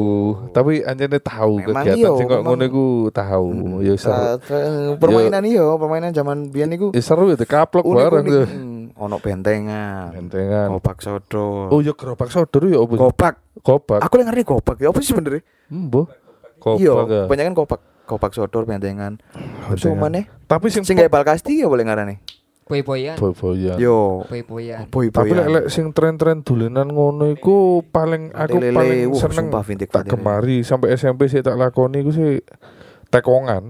Tapi 0.52 0.84
anjene 0.84 1.18
tahu 1.18 1.60
kegiatan 1.62 1.96
iya, 1.96 2.10
sing 2.14 2.26
kok 2.26 2.42
ngono 2.42 2.64
iku 2.64 2.86
tahu. 3.10 3.46
Ya 3.82 3.94
seru. 3.96 4.40
Tra- 4.40 4.96
permainan 4.98 5.44
iyo, 5.44 5.76
permainan 5.76 6.12
zaman 6.12 6.50
biyen 6.50 6.72
iku. 6.72 6.92
Ya 6.92 7.02
seru 7.02 7.28
ya 7.28 7.36
dikaplok 7.36 7.84
bareng 7.84 8.24
tuh. 8.24 8.44
Unik-unik. 8.44 8.50
Hmm, 8.52 8.84
Ono 8.98 9.16
bentengan. 9.20 10.12
Bentengan. 10.14 10.68
Kopak 10.72 10.98
sodor. 11.00 11.68
Oh, 11.68 11.80
ya 11.80 11.92
gerobak 11.92 12.30
sodor 12.30 12.64
ya 12.66 12.80
opo? 12.80 12.96
Kopak. 12.96 13.44
Kopak. 13.58 14.00
Aku 14.02 14.16
yang 14.18 14.28
ngerti 14.28 14.44
kopak. 14.46 14.76
Ya 14.78 14.88
apa 14.88 15.00
sih 15.00 15.12
sebenarnya? 15.12 15.42
Mbah. 15.68 16.25
Kopak. 16.66 16.82
Iya, 16.82 16.94
ya. 16.98 17.24
kebanyakan 17.30 17.54
kopak. 17.54 17.80
Kopak 18.10 18.32
sodor 18.34 18.66
bentengan. 18.66 19.22
Bentengan. 19.70 19.98
mana? 20.02 20.26
Tapi 20.50 20.74
sing 20.74 20.82
Sing 20.82 20.98
bal 20.98 21.22
kasti 21.22 21.62
ya 21.62 21.70
boleh 21.70 21.86
ngarane. 21.86 22.18
Boy-boyan. 22.66 23.14
boy-boyan. 23.22 23.78
Yo, 23.78 24.26
Boy-boyan. 24.26 24.90
boy 24.90 25.14
Tapi 25.14 25.38
lek 25.38 25.48
lek 25.54 25.66
sing 25.70 25.94
tren-tren 25.94 26.42
dulenan 26.42 26.90
ngono 26.90 27.30
iku 27.30 27.86
paling 27.94 28.34
aku 28.34 28.58
Lele, 28.58 28.74
paling 28.74 29.00
wuh, 29.14 29.22
seneng 29.22 29.54
sumpah 29.54 29.62
vintik 29.62 29.94
tak 29.94 30.10
gemari 30.10 30.66
sampai 30.66 30.98
SMP 30.98 31.30
sih 31.30 31.46
tak 31.46 31.62
lakoni 31.62 32.02
iku 32.02 32.10
sih 32.10 32.42
tekongan. 33.14 33.70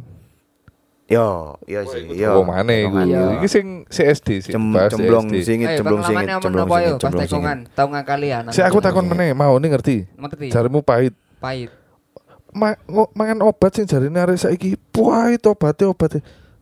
Yo, 1.11 1.59
iya 1.67 1.83
sih, 1.83 2.07
yo. 2.15 2.39
Oh 2.39 2.47
mana 2.47 2.71
iku? 2.71 3.03
Iya. 3.03 3.35
yo. 3.35 3.43
Iki 3.43 3.47
sing 3.51 3.65
CSD 3.91 4.29
sih. 4.39 4.51
Cem, 4.55 4.63
bahas 4.71 4.95
cemblong 4.95 5.27
CSD. 5.27 5.43
singit, 5.43 5.67
cemblong 5.75 6.01
singit, 6.01 6.27
cemblong 6.39 6.67
yo? 6.71 6.75
singit, 6.79 6.95
cemblong 7.03 7.27
singit. 7.27 7.57
tau 7.75 7.87
ngakalian. 7.91 8.43
Si 8.55 8.63
aku 8.63 8.79
takon 8.79 9.11
meneh, 9.11 9.35
mau 9.35 9.59
nih 9.59 9.75
ngerti. 9.75 10.07
Ngerti. 10.15 10.47
Jarimu 10.55 10.79
pahit. 10.87 11.11
Pahit. 11.43 11.67
Ma 12.55 12.71
mangan 13.11 13.43
obat 13.43 13.75
sing 13.75 13.83
jarine 13.83 14.15
arek 14.15 14.39
saiki 14.39 14.79
pahit 14.89 15.43
obate 15.43 15.83
obate. 15.83 16.19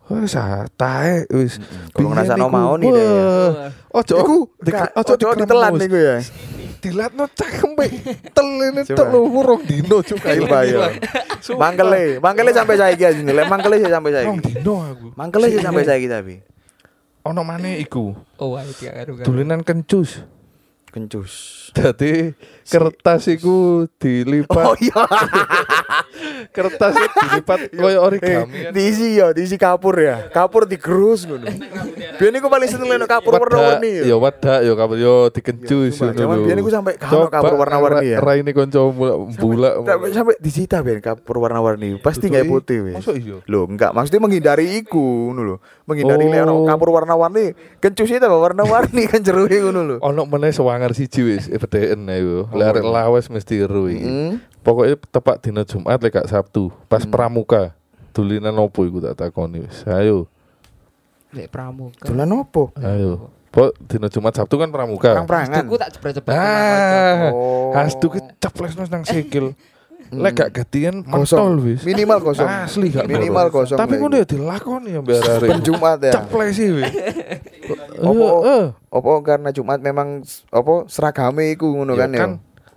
Wis 0.10 0.36
ah, 0.36 0.65
tae 0.73 1.23
wis. 1.32 1.62
Kalau 1.95 2.12
Biyen 2.12 2.17
ngerasa 2.17 2.34
no 2.36 2.45
iku, 2.45 2.51
mau 2.51 2.73
nih 2.75 2.89
deh. 2.91 3.08
wah, 3.08 3.69
Ojo 4.03 4.13
Iku, 4.19 4.38
Kak, 4.67 4.89
ojo 4.99 5.13
ditelan 5.38 5.71
niku 5.79 5.95
ya. 5.95 6.17
Dilatno 6.84 7.23
cakempe 7.32 7.86
telene 8.36 8.84
tok 8.84 9.08
lho 9.08 9.19
urung 9.32 9.63
dino 9.63 10.03
juga 10.03 10.36
ya. 10.36 10.91
Mangkele, 11.56 12.19
mangkele 12.19 12.51
sampai 12.51 12.75
saiki 12.75 13.03
aja 13.08 13.21
nih. 13.23 13.32
Lek 13.32 13.47
mangkele 13.47 13.79
sih 13.79 13.88
sampai 13.88 14.12
Rong 14.12 14.43
saiki. 14.43 14.51
dino 14.60 14.75
aku. 14.84 15.08
Mangkele 15.15 15.47
sih 15.47 15.62
sampai 15.63 15.88
saiki 15.88 16.08
tapi. 16.12 16.36
Ono 17.23 17.41
maneh 17.47 17.79
iku. 17.79 18.12
Oh, 18.36 18.60
wah, 18.60 18.67
iki 18.67 18.91
karo 18.91 19.15
kencus. 19.63 20.27
Kencus. 20.91 21.34
Dadi 21.73 22.36
kertas 22.67 23.25
iku 23.32 23.88
dilipat, 23.95 24.65
Oh 24.67 24.75
iya. 24.77 24.93
kertas 26.51 26.93
iku 26.93 27.17
dilipat 27.21 27.60
koyo 27.71 27.99
origami. 28.01 28.67
Eh, 28.67 28.71
diisi 28.73 29.21
ya, 29.21 29.32
diisi 29.32 29.56
kapur 29.56 29.95
ya. 29.95 30.27
Kapur 30.27 30.65
digerus 30.65 31.23
ngono. 31.23 31.47
Biyen 32.17 32.34
iku 32.38 32.47
paling 32.47 32.69
seneng 32.69 32.89
leno 32.89 33.06
kapur 33.06 33.36
warna-warni 33.36 34.06
Ya 34.06 34.15
wadah 34.15 34.62
ya 34.62 34.73
kapur 34.73 34.97
yo 34.97 35.27
dikencus 35.29 35.97
Sumpah, 35.97 36.13
ngono 36.13 36.34
lho. 36.36 36.45
biyen 36.45 36.60
iku 36.60 36.69
sampai 36.69 36.93
kano 36.97 37.12
Coba 37.12 37.27
kapur 37.29 37.53
warna-warni 37.56 38.08
ya. 38.13 38.19
Raine 38.19 38.51
kanca 38.51 38.79
bulak. 39.38 39.73
Sampai 40.12 40.36
disita 40.39 40.82
ben 40.82 40.99
kapur 40.99 41.39
warna-warni. 41.39 41.97
Pasti 41.99 42.27
nggak 42.27 42.45
putih 42.45 42.79
wis. 42.89 42.95
Masuk 42.99 43.15
iya. 43.17 43.38
Loh, 43.45 43.65
enggak, 43.67 43.91
maksudnya 43.93 44.21
menghindari 44.23 44.82
iku 44.82 45.32
ngono 45.32 45.41
lho. 45.43 45.56
Menghindari 45.84 46.25
lek 46.29 46.41
ono 46.43 46.53
Oh. 46.53 46.67
kapur 46.69 46.93
warna-warni, 46.93 47.58
kencus 47.82 48.08
itu 48.08 48.23
warna-warni 48.23 49.03
kan 49.12 49.19
jeruhe 49.19 49.58
ngono 49.60 49.82
lho. 49.84 49.97
Ono 49.99 50.23
meneh 50.23 50.53
sewangar 50.53 50.93
siji 50.93 51.25
wis 51.25 51.49
EPDN 51.49 52.08
ayo. 52.08 52.47
Lek 52.53 52.77
arek 52.77 52.86
lawas 52.86 53.27
mesti 53.27 53.65
iki. 53.65 53.99
Hmm. 54.63 54.65
Pokoknya 54.65 54.95
tepat 55.06 55.36
dina 55.38 55.62
Jumat 55.62 55.99
lek 55.99 56.15
gak 56.15 56.30
Sabtu, 56.30 56.71
pas 56.88 57.04
pramuka. 57.04 57.76
Dulinan 58.10 58.56
opo 58.56 58.88
iku 58.88 58.97
tak 58.97 59.19
takoni 59.19 59.60
wis. 59.60 59.84
Ayo. 59.84 60.32
Lek 61.30 61.52
pramuka. 61.52 62.08
Dolan 62.08 62.32
opo? 62.32 62.71
Ayo. 62.78 63.28
Pok 63.49 63.76
dina 63.84 64.08
Jumat 64.08 64.32
Sabtu 64.32 64.56
kan 64.56 64.69
pramuka. 64.69 65.13
Perang-perangan. 65.13 65.62
Aku 65.62 65.76
tak 65.76 65.89
jebret-jebret. 65.91 66.32
Ah, 66.32 67.30
Oh. 67.30 67.76
hasdu 67.76 68.08
ki 68.08 68.23
ceplesno 68.39 68.88
nang 68.88 69.04
sikil. 69.04 69.52
Lek 70.13 70.38
gak 70.38 70.49
gantian 70.54 71.02
Kosong. 71.02 71.58
wis. 71.60 71.82
Minimal 71.82 72.21
kosong. 72.21 72.45
Asli 72.45 72.88
gak 72.88 73.04
Minimal 73.04 73.49
kosong. 73.49 73.76
Tapi 73.76 73.97
ngono 73.97 74.15
ya 74.15 74.23
dilakoni 74.23 74.93
ya 74.93 75.02
mbak 75.02 75.19
arek. 75.19 75.49
Ben 75.49 75.62
Jumat 75.62 75.97
ya. 75.99 76.13
Ceplesi 76.15 76.65
wis. 76.71 76.93
Opo? 77.97 78.45
Heeh. 78.45 78.63
Opo 78.88 79.12
karena 79.19 79.49
Jumat 79.49 79.82
memang 79.82 80.21
opo 80.47 80.86
seragame 80.86 81.49
iku 81.49 81.65
ngono 81.67 81.93
Ya 81.93 82.06
kan 82.06 82.10
ya. 82.10 82.19
kan 82.19 82.32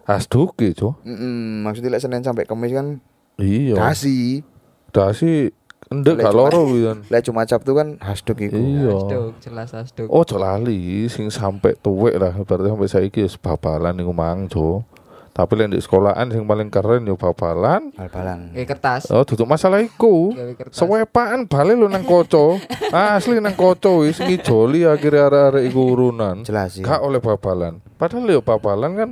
hasdu 0.07 0.49
ki, 0.53 0.73
Cuk. 0.73 1.03
Mm-mm, 1.03 1.63
maksudnya 1.63 1.91
lek 1.91 2.01
Senin 2.01 2.23
sampai 2.23 2.47
Kamis 2.47 2.71
kan 2.71 3.03
Iya. 3.37 3.75
dasi. 3.77 4.41
Dasi 4.89 5.51
gak 5.87 6.03
Jumat- 6.19 6.33
loro 6.33 6.61
kuwi 6.65 6.81
kan. 6.85 6.99
Lek 7.07 7.23
Jumat 7.23 7.47
Sabtu 7.47 7.71
kan 7.73 7.99
hasduk 7.99 8.41
iku. 8.41 8.55
Iya. 8.55 8.91
Asduk, 8.93 9.33
jelas 9.39 9.71
asduk. 9.71 10.09
Oh, 10.09 10.23
ojo 10.23 10.37
lali 10.37 11.05
sing 11.07 11.29
sampai 11.29 11.77
tuwek 11.77 12.17
lah 12.17 12.33
berarti 12.33 12.67
sampai 12.67 12.89
saiki 12.89 13.21
wis 13.23 13.37
babalan 13.37 13.93
niku 13.93 14.11
mang, 14.11 14.47
Jo. 14.47 14.87
Tapi 15.31 15.53
lek 15.53 15.69
di 15.69 15.85
sekolahan 15.85 16.33
sing 16.33 16.49
paling 16.49 16.73
keren 16.73 17.05
yo 17.05 17.13
babalan. 17.15 17.93
Bal-balan. 17.93 18.57
Kayak 18.57 18.69
kertas. 18.73 19.13
Oh, 19.13 19.21
duduk 19.21 19.45
masalah 19.45 19.85
iku. 19.85 20.33
Sewepaan 20.73 21.45
balik 21.45 21.77
lu 21.77 21.87
nang 21.87 22.03
koco. 22.03 22.57
Asli 22.97 23.37
nang 23.37 23.53
koco 23.53 24.01
wis 24.01 24.17
ngijoli 24.17 24.89
akhirnya 24.89 25.29
arek-arek 25.29 25.69
iku 25.69 25.93
urunan. 25.93 26.41
Jelas 26.41 26.81
sih. 26.81 26.83
Gak 26.83 27.05
oleh 27.05 27.21
babalan. 27.21 27.85
Padahal 27.95 28.25
yo 28.27 28.41
babalan 28.41 28.93
kan 28.97 29.11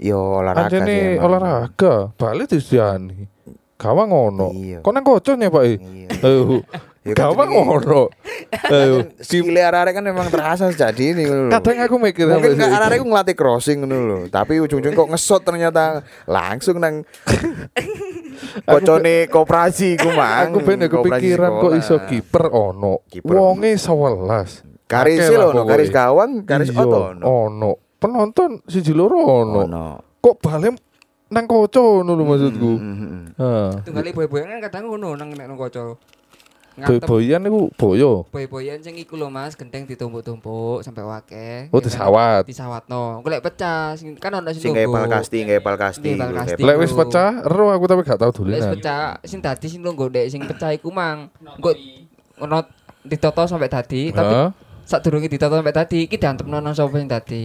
Yo 0.00 0.40
olahraga 0.40 0.72
sih. 0.72 0.80
anjene 0.80 1.20
olahraga. 1.20 1.94
Balik 2.16 2.48
disdiani. 2.56 3.28
Gawang 3.76 4.08
ngono. 4.12 4.48
Iya. 4.56 4.80
Kok 4.80 4.92
nang 4.96 5.04
koco 5.04 5.32
nih, 5.36 5.48
Pak? 5.52 5.62
Iya. 5.64 6.08
Ya 7.00 7.32
ngono. 7.32 8.12
Ayo. 8.68 9.08
Skill 9.20 9.56
arek 9.56 9.96
kan 9.96 10.04
memang 10.04 10.28
terasa 10.28 10.68
jadi 10.68 11.16
ini 11.16 11.24
ngono. 11.24 11.48
Kadang 11.48 11.84
aku 11.84 11.96
mikir 11.96 12.28
Mungkin 12.28 12.60
kan 12.60 12.76
arek 12.76 13.00
ku 13.00 13.08
ngelatih 13.08 13.36
crossing 13.36 13.84
ngono 13.84 13.96
lho, 14.04 14.18
tapi 14.28 14.60
ujung-ujung 14.60 14.92
kok 14.92 15.08
ngesot 15.08 15.40
ternyata 15.44 16.04
langsung 16.28 16.76
nang 16.76 17.04
kocone 18.68 19.28
koperasi 19.32 19.96
ku 19.96 20.12
mang. 20.18 20.52
Aku 20.52 20.60
ben 20.60 20.84
ya 20.84 20.88
kepikiran 20.92 21.50
kok 21.60 21.72
iso 21.76 21.96
kiper 22.04 22.52
ono. 22.52 23.00
Wonge 23.24 23.76
11. 23.80 24.88
Garis 24.90 25.24
lho 25.28 25.64
garis 25.64 25.88
gawang, 25.88 26.44
garis 26.44 26.68
Iya, 26.68 26.84
oto 26.84 27.16
ono. 27.16 27.24
ono. 27.24 27.72
Penonton 28.00 28.64
siji 28.64 28.96
loro 28.96 29.20
ono. 29.20 29.68
Ono. 29.68 29.86
Kok 30.18 30.36
balen 30.40 30.74
nang 31.30 31.44
koco 31.46 32.00
ngono 32.00 32.12
lho 32.16 32.24
maksudku. 32.26 32.70
Hmm, 32.74 32.94
hmm, 32.96 33.08
hmm. 33.08 33.24
Heeh. 33.38 33.70
Tunggal 33.86 34.10
boy-boyan 34.10 34.46
kan 34.56 34.60
kadang 34.66 34.84
ngono 34.88 35.14
nang 35.14 35.30
nek 35.30 35.46
nang 35.46 35.60
kaca. 35.60 35.94
Ngantem 36.70 37.02
Boy-boyan 37.02 37.42
iku 37.44 37.60
boyo. 37.76 38.12
boy-boyan 38.30 38.78
sing 38.80 38.94
iku 38.96 39.18
lho 39.18 39.28
Mas, 39.28 39.52
gendeng 39.52 39.84
ditumpuk-tumpuk 39.84 40.80
sampai 40.80 41.04
wake. 41.04 41.48
Oh 41.74 41.82
disawat. 41.82 42.46
Disawatno. 42.48 43.20
Engko 43.20 43.28
lek 43.28 43.42
pecah 43.44 43.92
sing 44.00 44.16
kan 44.16 44.32
ono 44.32 44.48
sing 44.54 44.70
Sing 44.70 44.72
kayak 44.72 44.88
tunggu. 44.88 44.96
pal 44.96 45.10
kasti, 45.12 45.38
kayak 45.44 45.60
pal 45.60 45.76
kasti. 45.76 46.10
Lek 46.62 46.76
wis 46.80 46.94
pecah, 46.94 47.42
ero 47.44 47.68
aku 47.68 47.84
tapi 47.84 48.00
gak 48.06 48.16
tau 48.16 48.30
Wis 48.32 48.38
dulinan. 48.38 48.70
pecah, 48.78 49.18
sing 49.28 49.44
dadi 49.44 49.66
sing 49.68 49.82
tunggu 49.84 50.08
dek 50.08 50.26
sing 50.30 50.40
pecah 50.46 50.70
iku 50.72 50.88
mang. 50.88 51.28
Engko 51.42 51.74
ono 52.40 52.64
ditoto 53.04 53.44
sampai 53.44 53.68
dadi, 53.68 54.08
tapi 54.14 54.32
Heeh. 54.32 54.48
sadurunge 54.86 55.28
ditoto 55.28 55.58
sampai 55.58 55.74
dadi 55.74 56.06
iki 56.06 56.16
diantepno 56.16 56.58
nang 56.58 56.72
sapa 56.72 56.96
sing 56.96 57.10
dadi. 57.10 57.44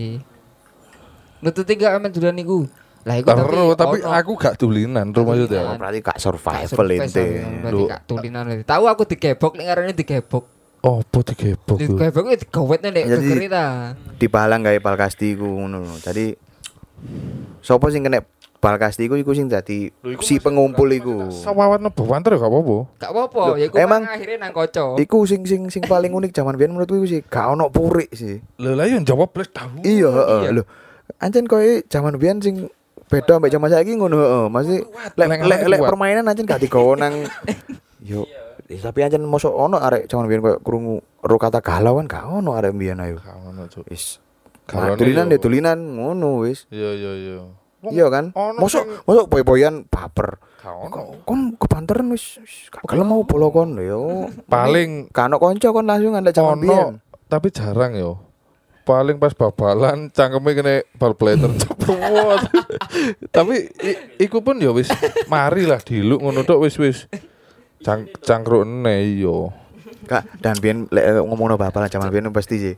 Nututi 1.46 1.72
gak 1.78 2.02
amen 2.02 2.10
dolan 2.10 2.34
niku. 2.34 2.66
Lah 3.06 3.22
iku 3.22 3.30
tapi 3.30 3.54
tapi 3.78 3.98
ono. 4.02 4.18
aku 4.18 4.32
gak 4.34 4.58
dulinan 4.58 5.14
ro 5.14 5.22
maksudnya. 5.30 5.62
Oh, 5.62 5.78
berarti 5.78 6.00
gak 6.02 6.18
survival 6.18 6.66
survive, 6.66 7.06
ente. 7.06 7.26
Berarti 7.62 7.78
Loh. 7.78 7.88
gak 7.88 8.02
tulinan. 8.10 8.44
Tahu 8.66 8.84
aku 8.90 9.04
digebok 9.06 9.54
nek 9.62 9.66
ngarane 9.70 9.94
digebok. 9.94 10.44
Opo 10.82 11.20
digebok 11.22 11.78
ku? 11.78 11.98
Digebok 12.02 12.24
itu 12.34 12.50
digawetne 12.50 12.90
nek 12.90 13.06
Jadi- 13.06 13.30
gegeri 13.30 13.48
ta. 13.48 13.94
Dibalang 14.18 14.66
kayak 14.66 14.82
pal 14.82 14.98
kasti 14.98 15.38
ku 15.38 15.46
ngono 15.46 15.86
lho. 15.86 15.94
Jadi 16.02 16.34
sopo 17.62 17.94
sing 17.94 18.02
kena 18.02 18.26
bal 18.58 18.82
kasti 18.82 19.06
iku 19.06 19.14
iku 19.14 19.38
sing 19.38 19.46
dadi 19.46 19.94
si 20.26 20.42
pengumpul 20.42 20.90
iku. 20.90 21.30
Sawawan 21.30 21.86
nebawanter 21.86 22.34
ya 22.34 22.42
gak 22.42 22.50
apa-apa. 22.50 22.78
Gak 22.98 23.12
apa-apa, 23.14 23.42
ya 23.62 23.66
iku 23.70 23.76
emang- 23.78 24.02
mang 24.02 24.18
akhirnya 24.18 24.38
nang 24.42 24.54
koco. 24.58 24.86
Iku 24.98 25.30
sing 25.30 25.46
sing 25.46 25.70
sing 25.70 25.86
paling 25.86 26.10
unik 26.10 26.34
zaman 26.34 26.58
biyen 26.58 26.74
menurutku 26.74 26.98
iku 26.98 27.06
sih 27.06 27.22
gak 27.22 27.54
ono 27.54 27.70
purik 27.70 28.10
sih. 28.18 28.42
Lha 28.58 28.74
lah 28.74 28.90
yo 28.90 28.98
jawab 29.06 29.30
plus 29.30 29.54
tahu. 29.54 29.86
Iya, 29.86 30.10
heeh. 30.10 30.42
Iya. 30.50 30.52
Lho. 30.58 30.66
Ancen 31.18 31.46
koyo 31.46 31.82
zaman 31.86 32.15
biyen 32.15 32.39
sing 32.39 32.68
beda 33.06 33.38
mbek 33.38 33.50
zaman 33.50 33.70
saiki 33.70 33.94
ngono 33.94 34.15
heeh. 34.15 34.46
Masih 34.48 34.84
lek 35.15 35.41
Lek- 35.41 35.68
lek 35.68 35.80
permainan 35.80 36.26
ancen 36.26 36.44
gak 36.44 36.60
digawa 36.60 36.96
nang 36.96 37.13
yo 38.02 38.26
eh, 38.65 38.78
tapi 38.78 39.02
ancen 39.02 39.22
mosok 39.22 39.50
ono 39.50 39.78
arek 39.78 40.06
zaman 40.06 40.26
biyen 40.26 40.41
koyo 40.41 40.58
krungu 40.60 40.96
ro 41.22 41.38
kata 41.38 41.60
galau 41.60 41.98
kan 41.98 42.08
gak 42.08 42.26
ono 42.26 42.54
arek 42.54 42.74
biyen 42.74 42.98
ayo. 43.00 43.18
Gak 43.18 43.38
ono, 43.38 43.65
Cuk. 43.65 43.86
Wis. 43.88 44.18
Galone 44.65 44.98
Dulinan 44.98 45.26
yo. 45.28 45.32
deh 45.32 45.39
dulinan 45.39 45.78
ngono 45.94 46.41
wis. 46.41 46.65
Iya 46.68 46.89
iya 46.91 47.12
iya. 47.15 47.38
Iya 47.86 48.06
kan? 48.10 48.34
Mosok 48.34 49.06
mosok 49.06 49.30
boy-boyan 49.30 49.86
baper. 49.86 50.41
Gak 50.58 50.74
ono. 50.74 50.89
Kon 50.89 51.06
kon 51.22 51.39
kebanteran 51.56 52.10
wis 52.10 52.41
gelem 52.82 53.06
mau 53.06 53.22
bola 53.22 53.48
kon 53.48 53.78
yo. 53.78 54.26
Paling 54.46 55.13
Kan 55.13 55.30
ono 55.30 55.38
kanca 55.38 55.70
kon 55.70 55.86
langsung 55.86 56.18
ada 56.18 56.34
zaman 56.34 56.58
biyen. 56.58 56.98
tapi 57.26 57.50
jarang 57.50 57.94
yo. 57.94 58.18
Paling 58.86 59.17
pas 59.17 59.34
babalan 59.34 60.08
cangkeme 60.08 60.54
kena 60.54 60.74
bal 60.93 61.12
blater 61.12 61.50
ceprot. 61.52 62.41
tapi 63.36 63.65
i- 63.82 64.00
iku 64.21 64.39
pun 64.39 64.56
ya 64.56 64.69
wis 64.69 64.93
mari 65.26 65.65
lah 65.65 65.82
diluk 65.82 66.21
ngono 66.21 66.41
tok 66.41 66.62
wis 66.62 66.78
wis. 66.78 67.10
Cang 67.82 68.06
cangkrukne 68.15 68.93
yo. 69.15 69.50
Kak, 70.06 70.38
dan 70.38 70.54
biyen 70.56 70.86
lek 70.88 71.02
ngomongno 71.19 71.54
bal-balan 71.56 71.89
zaman 71.89 72.08
biyen 72.08 72.30
pasti 72.30 72.62
sih. 72.62 72.76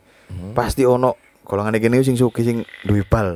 Pasti 0.53 0.81
ono 0.81 1.13
golongane 1.43 1.77
kene 1.77 1.99
sing 1.99 2.15
sugih 2.15 2.41
sing 2.41 2.57
duwe 2.81 3.03
bal. 3.03 3.35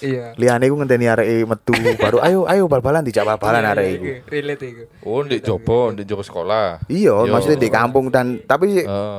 Iya. 0.00 0.32
Liane 0.34 0.64
iku 0.64 0.76
ngenteni 0.76 1.04
arek 1.06 1.24
metu 1.46 1.72
baru 1.94 2.20
ayo 2.20 2.44
ayo 2.44 2.64
bal-balan 2.66 3.00
dijak 3.00 3.20
bal-balan 3.22 3.60
Iya, 3.60 3.70
arek 3.70 3.84
iya, 3.84 3.92
iku. 3.92 4.04
iya, 4.06 4.16
Relate 4.26 4.64
iku. 4.66 4.82
Oh, 5.02 5.20
ndek 5.20 5.40
jopo, 5.42 5.92
ndek 5.92 6.04
jopo 6.04 6.20
sekolah. 6.20 6.84
Iya, 6.86 7.16
Iya. 7.18 7.28
maksudnya 7.28 7.58
di 7.58 7.68
kampung 7.68 8.08
dan 8.08 8.40
tapi 8.42 8.72
sih 8.74 8.84
Oh. 8.86 9.16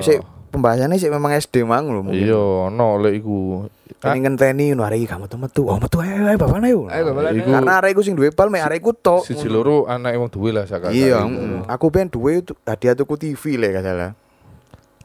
Pembahasannya 0.51 0.95
sih 0.95 1.07
memang 1.07 1.31
SD 1.31 1.63
mang 1.63 1.87
lho 1.87 2.03
mungkin. 2.03 2.21
Iya, 2.21 2.37
ono 2.67 2.99
lek 2.99 3.13
iku. 3.17 3.65
Ah, 4.01 4.11
Ini 4.11 4.23
ngenteni 4.23 4.71
ngono 4.71 4.83
arek 4.83 4.97
iki 4.97 5.07
gak 5.07 5.21
metu-metu. 5.21 5.63
Oh 5.63 5.77
metu 5.77 5.97
ayo 5.97 6.25
ayo 6.25 6.35
bal-balan 6.35 6.65
ayo. 6.65 6.79
Ayo 6.87 7.03
Iku- 7.31 7.53
Karena 7.53 7.73
arek 7.77 7.91
iku 7.93 8.01
sing 8.01 8.13
duwe 8.13 8.29
bal 8.29 8.49
mek 8.49 8.63
arek 8.63 8.81
iku 8.81 8.91
tok. 8.91 9.23
siji 9.23 9.45
loro 9.45 9.85
anak 9.85 10.11
emang 10.11 10.27
duwe 10.27 10.49
lah 10.51 10.65
sakak. 10.65 10.91
Iya, 10.91 11.21
aku 11.65 11.87
pengen 11.87 12.09
duwe 12.09 12.41
itu 12.41 12.51
hadiah 12.61 12.93
tuku 12.93 13.15
TV 13.15 13.55
lek 13.55 13.77
gak 13.77 13.85
salah. 13.85 14.11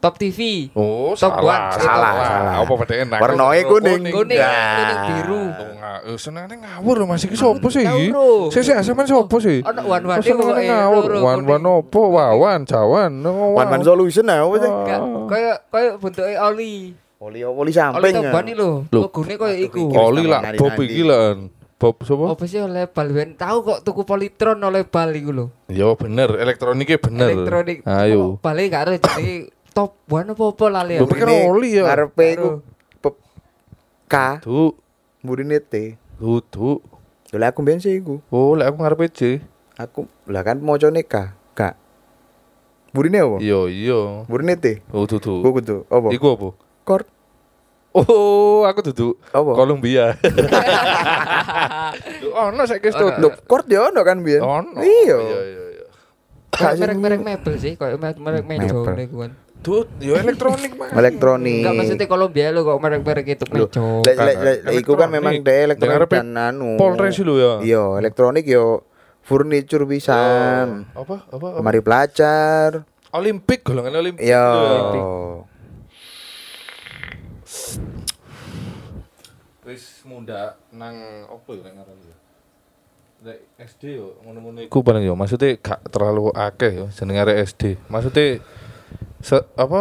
Top 0.07 0.15
TV. 0.15 0.71
Oh, 0.71 1.11
Top 1.11 1.35
salah, 1.35 1.43
one. 1.43 1.63
Salah, 1.75 2.13
salah. 2.15 2.53
Apa 2.63 2.73
bedanya 2.79 3.03
enak? 3.03 3.19
Warnanya 3.19 3.63
kuning. 3.67 4.01
Kuning, 4.07 4.39
Nah. 4.39 4.71
kuning 4.71 4.99
biru. 5.03 5.43
Oh, 5.51 5.71
eh, 6.07 6.15
senengane 6.15 6.55
ngawur 6.57 6.95
lho, 6.95 7.05
Mas 7.05 7.27
iki 7.27 7.35
sopo 7.35 7.67
sih? 7.67 7.83
Ngawur. 7.83 8.47
Sik 8.47 8.63
sik 8.63 8.79
sampean 8.79 9.03
sopo 9.03 9.35
sih? 9.37 9.59
Ono 9.59 9.81
Senengane 9.83 10.31
pokoke 10.31 10.63
ngawur. 10.63 11.03
loro, 11.03 11.17
Wan 11.19 11.39
wan 11.43 11.59
kuning. 11.59 11.77
opo? 11.83 12.01
Wawan, 12.09 12.59
cawan. 12.63 13.11
One 13.19 13.67
man 13.67 13.83
solution 13.83 14.31
ah, 14.31 14.47
apa 14.47 14.55
sih? 14.55 14.71
Enggak, 14.71 14.99
kaya 15.27 15.53
kaya 15.67 15.89
bentuke 15.99 16.35
oli. 16.39 16.95
Oli 17.17 17.41
oli 17.41 17.57
Oli 17.59 17.71
samping. 17.73 18.13
ah. 18.15 18.23
toban 18.23 18.45
iki 18.45 18.55
lho. 18.55 18.71
Logone 18.87 19.33
kaya 19.35 19.55
iku. 19.59 19.83
Oli 19.91 20.23
lah. 20.23 20.41
Bob 20.55 20.79
iki 20.79 21.03
lah. 21.03 21.35
Bob 21.77 22.01
sapa? 22.01 22.33
Apa 22.33 22.43
sih 22.45 22.57
oleh 22.57 22.89
bal 22.89 23.13
ben 23.13 23.37
tahu 23.37 23.61
kok 23.61 23.85
tuku 23.85 24.01
politron 24.01 24.57
oleh 24.63 24.81
bal 24.81 25.13
iku 25.13 25.29
lho. 25.29 25.45
Ya 25.67 25.85
bener, 25.93 26.33
elektroniknya 26.33 26.97
bener. 26.97 27.29
Elektronik. 27.35 27.85
Ayo. 27.85 28.41
Bale 28.41 28.65
gak 28.65 28.81
ada 28.87 28.93
jadi 28.97 29.45
top 29.77 29.93
one 30.09 30.33
apa 30.33 30.43
apa 30.49 30.65
lali 30.73 30.93
pikir 30.97 31.27
Ini 31.29 31.37
oli 31.45 31.69
ya. 31.77 31.85
Ngarepe 31.85 32.25
iku 32.33 32.49
K 34.07 34.15
Tuh, 34.41 34.73
mburine 35.21 35.61
T. 35.61 35.99
tuh, 36.17 36.41
tuh. 36.41 36.79
Lha 37.35 37.51
aku 37.51 37.59
ben 37.61 37.77
sih 37.77 37.99
iku. 37.99 38.23
Oh, 38.31 38.55
lek 38.55 38.71
aku 38.71 38.79
ngarepe 38.79 39.05
C. 39.11 39.43
Aku 39.77 40.07
lah 40.25 40.41
kan 40.41 40.57
mocone 40.63 41.03
K. 41.03 41.35
K. 41.53 41.61
Mburine 42.95 43.19
apa? 43.19 43.37
Iya, 43.43 43.67
iya. 43.67 43.99
Mburine 44.25 44.55
T. 44.55 44.79
Oh, 44.95 45.03
tuh, 45.05 45.19
tuh. 45.19 45.43
Ku 45.43 45.51
kudu 45.51 45.83
apa? 45.91 46.07
Iku 46.09 46.25
apa? 46.33 46.49
Chord 46.87 47.05
Oh, 47.97 48.63
aku 48.63 48.79
duduk 48.91 49.19
apa? 49.29 49.51
Kolombia. 49.53 50.13
Oh, 52.37 52.53
no 52.53 52.69
saiki 52.69 52.93
Ono. 52.93 53.17
Lho, 53.17 53.29
chord 53.49 53.65
ya 53.65 53.89
ono 53.89 54.01
kan 54.05 54.21
biyen. 54.21 54.41
Ono. 54.45 54.77
Iya. 54.77 55.17
Iya, 55.17 55.39
iya, 55.41 55.63
iya. 55.73 55.85
Kayak 56.53 56.77
merek-merek 56.77 57.21
mebel 57.25 57.53
sih, 57.57 57.73
kayak 57.73 57.97
merek-merek 57.97 58.43
meja 58.45 58.69
Mebel. 58.69 58.93
niku 58.93 59.15
kan. 59.25 59.31
Tuh, 59.65 59.83
yo 59.99 60.13
elektronik 60.23 60.71
mah. 60.77 60.93
Elektronik. 60.93 61.65
Enggak 61.65 61.73
maksudnya 61.75 62.07
Kolombia 62.07 62.53
lo 62.53 62.61
kok 62.63 62.79
merek-merek 62.79 63.25
itu 63.27 63.45
meja. 63.49 63.83
lek 64.05 64.15
kan, 64.15 64.25
lek 64.25 64.37
lek 64.43 64.73
iku 64.79 64.93
kan 64.95 65.09
elektronik. 65.09 65.15
memang 65.15 65.33
de 65.43 65.53
elektronik 65.65 66.09
dan 66.13 66.29
anu. 66.37 66.69
Polres 66.79 67.17
lho 67.19 67.35
ya. 67.35 67.53
Iya, 67.65 67.83
elektronik 67.99 68.45
yo 68.47 68.85
furniture 69.25 69.83
pisan. 69.83 70.87
Apa? 70.95 71.27
Apa? 71.27 71.35
apa? 71.35 71.47
Lemari 71.59 71.81
pelajar. 71.83 72.87
Olimpik 73.11 73.65
golongan 73.65 73.99
Olimpik. 73.99 74.23
Iya. 74.23 74.45
lho. 74.95 75.43
Wis 79.67 79.99
muda 80.07 80.55
nang 80.71 81.27
opo 81.27 81.51
ya 81.51 81.67
nek 81.67 81.73
ngaran 81.75 81.97
ya? 82.07 82.15
Nek 83.17 83.39
SD 83.59 83.99
yo 83.99 84.15
ngono-ngono 84.23 84.63
iku 84.63 84.79
paling 84.79 85.03
yo 85.03 85.11
maksudnya 85.19 85.59
gak 85.59 85.91
terlalu 85.91 86.31
akeh 86.31 86.71
yo 86.71 86.85
jenenge 86.87 87.35
SD. 87.43 87.75
Maksudnya 87.91 88.39
se, 89.19 89.37
apa 89.53 89.79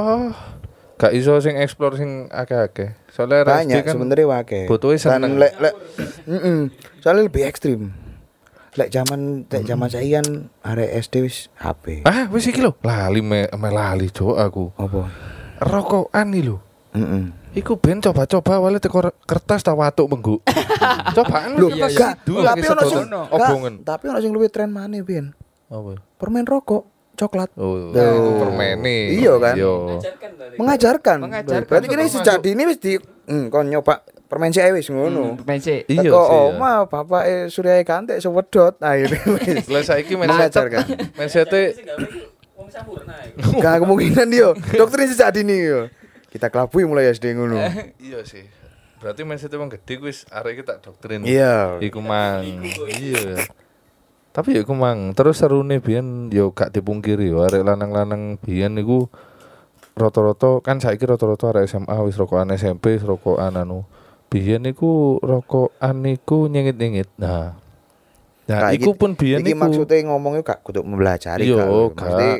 gak 0.96 1.12
iso 1.12 1.36
sing 1.38 1.56
explore 1.56 1.94
sing 1.94 2.28
akeh-akeh. 2.28 2.96
Soalnya 3.08 3.44
Banyak 3.44 3.84
kan 3.84 3.94
sebenarnya 3.94 4.26
butuhnya 4.64 4.96
Dan 4.96 5.04
seneng. 5.20 5.32
lek 5.36 5.52
lek 5.58 5.74
soalnya 7.00 7.22
lebih 7.24 7.44
ekstrim. 7.44 7.92
Lek 8.76 8.92
zaman 8.92 9.44
lek 9.44 9.64
zaman 9.64 9.88
saya 9.88 10.20
kan 10.20 10.26
arek 10.62 10.90
SD 11.00 11.14
wis 11.20 11.48
HP. 11.56 12.04
Ah, 12.04 12.28
wis 12.28 12.44
iki 12.44 12.60
lho. 12.60 12.76
Lali 12.80 13.20
me, 13.20 13.48
me 13.48 13.68
lali 13.68 14.08
cok 14.08 14.36
aku. 14.36 14.64
Apa? 14.76 15.00
Rokokan 15.58 16.32
iki 16.32 16.44
lho. 16.44 16.56
Heeh. 16.92 17.24
Iku 17.56 17.80
ben 17.80 18.04
coba-coba 18.04 18.60
wale 18.60 18.76
teko 18.76 19.00
kertas 19.24 19.64
ta 19.64 19.72
watuk 19.72 20.12
menggu. 20.12 20.36
Cobaan 21.16 21.56
Lho, 21.56 21.72
kertas 21.72 21.96
gak, 21.96 22.14
sidu 22.20 22.44
tapi 22.44 22.64
ono 22.68 22.82
sing 22.84 23.08
obongen. 23.32 23.74
tapi 23.80 24.04
ono 24.12 24.20
sing 24.20 24.28
luwih 24.28 24.52
tren 24.52 24.68
maneh 24.68 25.00
pian. 25.00 25.32
Apa? 25.72 25.96
Permen 26.20 26.44
rokok, 26.44 26.84
coklat. 27.16 27.50
Oh, 27.56 27.90
Tuh. 27.90 27.96
itu 27.96 28.30
permene. 28.38 28.98
Iya 29.16 29.34
kan? 29.40 29.54
Iya. 29.56 29.72
Mengajarkan. 30.56 31.18
Mengajarkan. 31.18 31.66
Berarti 31.66 31.86
kini 31.86 32.04
Termasuk- 32.04 32.22
sejak 32.22 32.38
dini 32.40 32.62
wis 32.64 32.78
di 32.78 32.94
hmm, 33.00 33.48
kon 33.48 33.66
nyoba 33.66 34.04
permen 34.26 34.50
sik 34.50 34.70
wis 34.70 34.86
ngono. 34.86 35.40
Main 35.42 35.58
sih. 35.58 35.82
Iya 35.84 36.06
Teko 36.06 36.20
sih. 36.20 36.30
ya. 36.30 36.40
oma 36.52 36.72
bapak 36.84 37.22
eh 37.24 37.42
Surya 37.48 37.80
Kantek 37.80 38.20
sewedot 38.20 38.76
akhirnya 38.78 39.22
wis. 39.36 39.64
Lah 39.66 39.82
saiki 39.82 40.14
men 40.14 40.28
Mengajarkan. 40.28 40.84
Mensete 41.14 41.62
Gak 43.56 43.74
kemungkinan 43.80 44.26
dia. 44.28 44.50
Doktrin 44.74 45.08
sejak 45.08 45.32
dini 45.32 45.56
yo. 45.58 45.88
Kita 46.28 46.48
kelabui 46.48 46.84
mulai 46.84 47.08
SD 47.08 47.32
ngono. 47.32 47.56
iya 48.02 48.20
sih. 48.22 48.44
Berarti 48.96 49.22
mensete 49.22 49.54
wong 49.54 49.68
gede 49.68 50.00
wis 50.00 50.24
arek 50.28 50.60
iki 50.60 50.64
tak 50.64 50.82
doktrin. 50.82 51.22
Iya. 51.22 51.80
Iku 51.80 52.00
mang. 52.00 52.44
Iya. 52.90 53.44
Tapi 54.36 54.52
ya 54.52 54.60
iku 54.68 54.76
mang, 54.76 55.16
terus 55.16 55.40
serune 55.40 55.80
biyen 55.80 56.28
yo 56.28 56.52
gak 56.52 56.68
dipungkiri 56.68 57.32
yo 57.32 57.40
arek 57.40 57.64
lanang-lanang 57.64 58.36
biyen 58.36 58.76
niku 58.76 59.08
rata-rata 59.96 60.60
kan 60.60 60.76
saiki 60.76 61.08
rata-rata 61.08 61.56
arek 61.56 61.64
SMA 61.64 61.96
wis 62.04 62.20
rokokan 62.20 62.52
SMP, 62.52 63.00
wis 63.00 63.04
rokokan 63.08 63.56
anu. 63.56 63.88
Biyen 64.28 64.68
niku 64.68 65.16
rokokan 65.24 66.04
niku 66.04 66.52
nyengit-nyengit. 66.52 67.08
Nah. 67.16 67.56
Nah, 68.44 68.70
iku 68.76 68.92
iki- 68.92 69.00
pun 69.00 69.16
biyen 69.16 69.40
niku 69.40 69.56
maksudnya 69.56 70.04
ngomongnya 70.12 70.44
gak 70.44 70.60
kudu 70.60 70.84
mempelajari 70.84 71.48
Iya, 71.48 71.56
Kak. 71.56 71.66
gak. 71.66 71.90
Maksudnya 71.96 72.32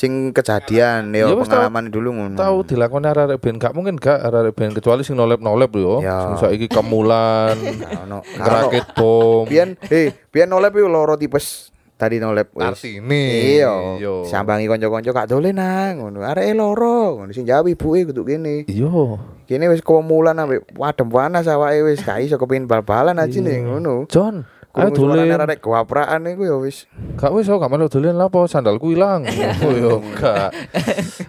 sing 0.00 0.32
kejadian 0.32 1.12
Ya 1.12 1.28
yo 1.28 1.36
tau- 1.36 1.44
pengalaman 1.44 1.92
dulu 1.92 2.08
ngono. 2.10 2.32
tahu 2.34 2.64
dilakoni 2.64 3.04
arek 3.04 3.36
ben 3.36 3.54
gak 3.54 3.76
mungkin 3.76 3.94
gak 3.94 4.16
arek 4.22 4.56
ben 4.56 4.72
kecuali 4.72 5.04
sing 5.04 5.12
nolep-nolep 5.12 5.68
yo. 5.74 6.00
Ya. 6.00 6.24
Sing 6.24 6.40
saiki 6.40 6.66
kemulan, 6.66 7.52
Gak 7.52 8.00
ono. 8.08 8.24
Ngerakit 8.24 8.96
bom. 8.96 9.44
Biyen 9.44 9.76
eh 9.86 10.08
biyen 10.26 10.48
nolep 10.48 10.72
yo 10.72 10.88
loro 10.88 11.14
tipes 11.14 11.68
tadi 11.94 12.16
nolep 12.16 12.48
wis. 12.50 12.64
Artine. 12.64 13.24
Iya. 13.60 14.00
Iya. 14.00 14.14
Sambangi 14.24 14.64
kanca-kanca 14.66 15.12
gak 15.14 15.28
dolen 15.28 15.52
nang 15.54 16.00
ngono. 16.00 16.24
Areke 16.24 16.52
loro 16.54 17.20
ngono 17.20 17.30
sing 17.30 17.44
jawab 17.44 17.68
ibuke 17.68 18.08
kudu 18.08 18.24
kene. 18.24 18.64
Iya. 18.64 19.20
Kene 19.44 19.68
wis 19.68 19.82
kemulan 19.82 20.32
ambek 20.34 20.64
wadem 20.74 21.12
panas 21.12 21.44
awake 21.44 21.84
wis 21.84 22.00
gak 22.00 22.24
iso 22.24 22.34
kepengin 22.34 22.64
bal-balan 22.64 23.20
aja 23.20 23.36
nih 23.36 23.68
ngono. 23.68 24.08
John, 24.08 24.48
ayo 24.70 24.88
dolen. 24.94 25.34
arek 25.34 25.58
gawaprakan 25.58 26.30
iku 26.30 26.46
ya 26.46 26.56
wis. 26.56 26.86
Gak 27.18 27.34
wis 27.34 27.50
aku 27.50 27.58
gak 27.58 27.70
melu 27.70 27.90
dolen 27.90 28.14
lah 28.14 28.30
apa 28.30 28.46
sandalku 28.46 28.94
ilang. 28.94 29.26
Oh 29.66 29.74
yo 29.74 29.98
gak. 30.14 30.54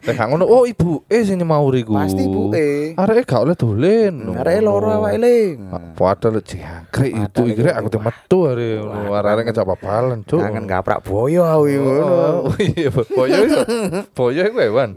Nek 0.05 0.13
gak 0.13 0.27
ngono, 0.29 0.45
oh 0.45 0.63
ibu 0.63 1.01
eh 1.09 1.25
sing 1.25 1.41
nyemauri 1.41 1.81
ku. 1.81 1.97
Pasti 1.97 2.21
ibuke. 2.21 2.93
Areke 2.93 3.25
gak 3.25 3.41
oleh 3.41 3.55
dolen. 3.57 4.13
Areke 4.37 4.61
loro 4.61 4.93
awake 4.93 5.17
ling. 5.17 5.57
Padahal 5.97 6.39
jangkrik 6.39 7.11
itu 7.11 7.41
iki 7.49 7.61
aku 7.65 7.87
teh 7.89 7.99
metu 7.99 8.39
are 8.45 8.69
ngono. 8.77 9.09
Arek 9.11 9.43
ngejak 9.49 9.65
babalan, 9.65 10.21
Cuk. 10.21 10.37
Kangen 10.37 10.69
gaprak 10.69 11.01
boyo 11.01 11.41
aku 11.43 11.63
iku 11.67 11.89
ngono. 11.89 12.29
Oh 12.45 12.57
iya, 12.61 12.89
boyo 12.93 13.37
iso. 13.41 13.61
Boyo 14.17 14.41
iku 14.45 14.57
hewan. 14.61 14.89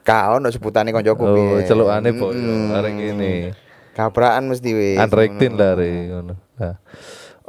Gak 0.00 0.38
ono 0.38 0.48
sebutane 0.48 0.94
kancaku 0.94 1.22
Oh, 1.26 1.34
piye. 1.34 1.66
celukane 1.66 2.14
boyo 2.14 2.70
arek 2.72 2.92
ngene. 2.94 3.32
Gaprakan 3.90 4.46
mesti 4.48 4.70
wis. 4.72 4.96
Unrektin 4.96 5.58
lah 5.58 5.74
re 5.74 5.90
ngono. 6.06 6.34
Nah. 6.56 6.78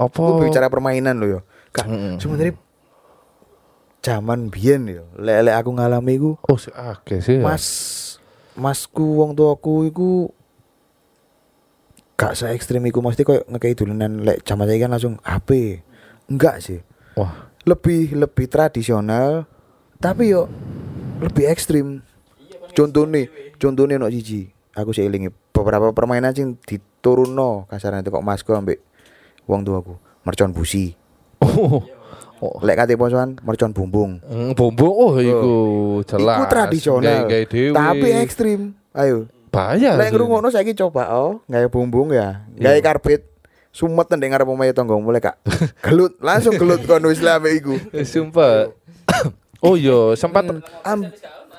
Apa? 0.01 0.17
Aku 0.17 0.41
bicara 0.41 0.65
permainan 0.67 1.15
lo 1.15 1.27
yo. 1.27 1.39
Kak, 1.69 1.85
Mm-mm. 1.85 2.17
sebenarnya 2.17 2.57
zaman 4.01 4.49
biyen 4.49 4.89
yo, 4.89 5.05
lek 5.15 5.53
aku 5.53 5.69
ngalami 5.71 6.17
iku 6.17 6.31
Oh, 6.43 6.57
si 6.57 6.73
akeh 6.73 7.21
sih. 7.21 7.37
ya. 7.37 7.45
Mas 7.45 7.65
Masku 8.51 9.21
wong 9.21 9.31
tuaku 9.31 9.87
iku 9.87 10.09
gak 12.15 12.35
se 12.35 12.51
ekstrim 12.51 12.83
iku 12.83 12.99
mesti 12.99 13.23
koyo 13.23 13.47
ngekei 13.47 13.73
dolanan 13.73 14.21
lek 14.21 14.43
zaman 14.43 14.67
saiki 14.67 14.83
kan 14.83 14.91
langsung 14.91 15.15
HP. 15.21 15.79
Enggak 16.27 16.59
sih. 16.59 16.81
Wah, 17.15 17.47
Lebih 17.61 18.17
lebih 18.17 18.45
tradisional 18.45 19.45
tapi 19.97 20.33
yo 20.33 20.49
lebih 21.21 21.45
ekstrim. 21.47 22.01
Contohnya, 22.73 23.29
contohnya 23.55 23.95
no 23.95 24.09
siji. 24.09 24.49
Aku 24.73 24.91
sih 24.91 25.03
elingi 25.03 25.29
beberapa 25.51 25.91
permainan 25.91 26.31
sing 26.31 26.57
diturunno 26.57 27.67
kasarnya 27.67 28.03
kok 28.03 28.23
masku 28.23 28.51
ambek 28.51 28.79
wong 29.45 29.61
tuaku. 29.65 29.95
Mercon 30.25 30.51
busi. 30.53 30.93
Oh. 31.41 31.81
Oh. 32.41 32.57
Lek 32.65 32.73
kate 32.73 32.97
posoan 32.97 33.37
mercon 33.45 33.69
bumbung. 33.69 34.17
Mm, 34.25 34.57
Bumbung 34.57 34.93
oh 34.97 35.13
iku 35.21 35.53
jelas. 36.05 36.37
Iku 36.41 36.45
tradisional. 36.49 37.29
Gawe-gawe 37.29 37.45
dhewe. 37.45 37.73
Tapi 37.77 38.07
ekstrim. 38.25 38.61
Ayo. 38.97 39.29
bahaya. 39.51 39.99
Lek 39.99 40.15
ngrungokno 40.15 40.49
saiki 40.49 40.73
coba 40.73 41.11
oh, 41.13 41.43
gawe 41.45 41.67
bumbung 41.69 42.15
ya. 42.15 42.47
Gawe 42.57 42.77
Iya. 42.79 42.81
karpet. 42.81 43.27
Sumet 43.71 44.11
ndek 44.11 44.35
ngarep 44.35 44.47
omahe 44.51 44.75
tangga 44.75 44.99
mulai 44.99 45.23
Kak. 45.23 45.39
Gelut, 45.79 46.19
langsung 46.19 46.59
gelut 46.59 46.83
kon 46.83 47.07
wis 47.07 47.23
iku. 47.55 47.79
Sumpah. 48.11 48.67
oh 49.65 49.79
iya, 49.79 50.11
sempat 50.19 50.43
Am- 50.83 51.07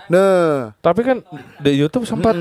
Nah, 0.09 0.75
tapi 0.79 1.01
kan 1.03 1.23
di 1.59 1.73
YouTube 1.75 2.05
sempat 2.05 2.35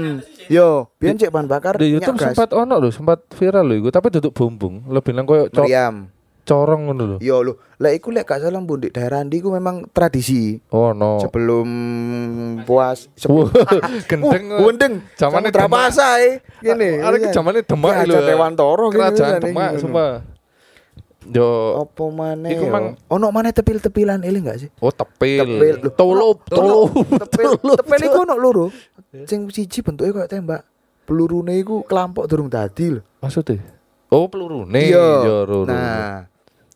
yo, 0.47 0.89
biyen 0.97 1.17
cek 1.17 1.29
bahan 1.29 1.45
bakar 1.45 1.77
di 1.77 1.93
YouTube 1.93 2.17
sempat 2.17 2.49
ono 2.51 2.77
loh, 2.77 2.89
sempat 2.89 3.21
viral 3.35 3.67
loh 3.67 3.77
iku, 3.77 3.89
tapi 3.89 4.09
duduk 4.09 4.33
bumbung, 4.33 4.87
lebih 4.87 5.13
nang 5.13 5.25
koyo 5.25 5.45
co- 5.47 5.65
meriam. 5.65 6.09
corong 6.41 6.89
ngono 6.89 7.03
lho. 7.05 7.17
Yo 7.21 7.45
lho, 7.45 7.53
lek 7.77 8.01
iku 8.01 8.09
lek 8.09 8.25
gak 8.25 8.41
salah 8.41 8.57
mbun 8.57 8.81
di 8.81 8.89
daerah 8.89 9.21
ndi 9.21 9.39
iku 9.39 9.53
memang 9.53 9.85
tradisi. 9.93 10.57
Oh 10.73 10.91
no. 10.91 11.21
Sebelum 11.21 11.67
puas 12.65 13.07
sebelum 13.13 13.53
gendeng. 14.09 14.45
Uh, 14.49 14.59
gendeng. 14.67 14.93
Samudra 15.15 15.69
Demak. 15.69 15.93
Pasai 15.93 16.41
gini. 16.59 16.97
Ada 16.97 17.15
ke 17.17 17.27
zamane 17.29 17.61
Demak 17.61 17.93
lho. 18.03 18.19
Kerajaan 18.89 19.39
Demak 19.39 19.71
sumpah. 19.77 20.30
Yo, 21.21 21.77
Apa 21.79 22.09
maneh? 22.09 22.57
Iku 22.57 22.65
mang- 22.65 22.97
ono 23.05 23.29
maneh 23.29 23.53
tepil-tepilan 23.53 24.25
eling 24.25 24.41
gak 24.43 24.59
sih? 24.59 24.69
oh 24.75 24.89
tepil. 24.89 25.45
Tepil. 25.45 25.75
Loh, 25.79 25.93
Tolup, 25.93 26.37
tolup. 26.47 26.89
Tepil, 27.21 27.61
tepil 27.77 27.99
iku 28.03 28.25
ono 28.25 28.35
loro. 28.35 28.65
Sing 29.23 29.45
siji 29.47 29.85
bentuke 29.85 30.09
koyo 30.09 30.25
tembak. 30.25 30.65
Pelurune 31.05 31.53
iku 31.55 31.85
kelampok 31.85 32.25
durung 32.25 32.49
dadi 32.49 32.97
lho. 32.97 33.01
Maksudnya? 33.19 33.61
Oh, 34.09 34.25
pelurune. 34.25 34.73
Iya. 34.73 35.45
Ro. 35.45 35.63
Nah, 35.63 36.25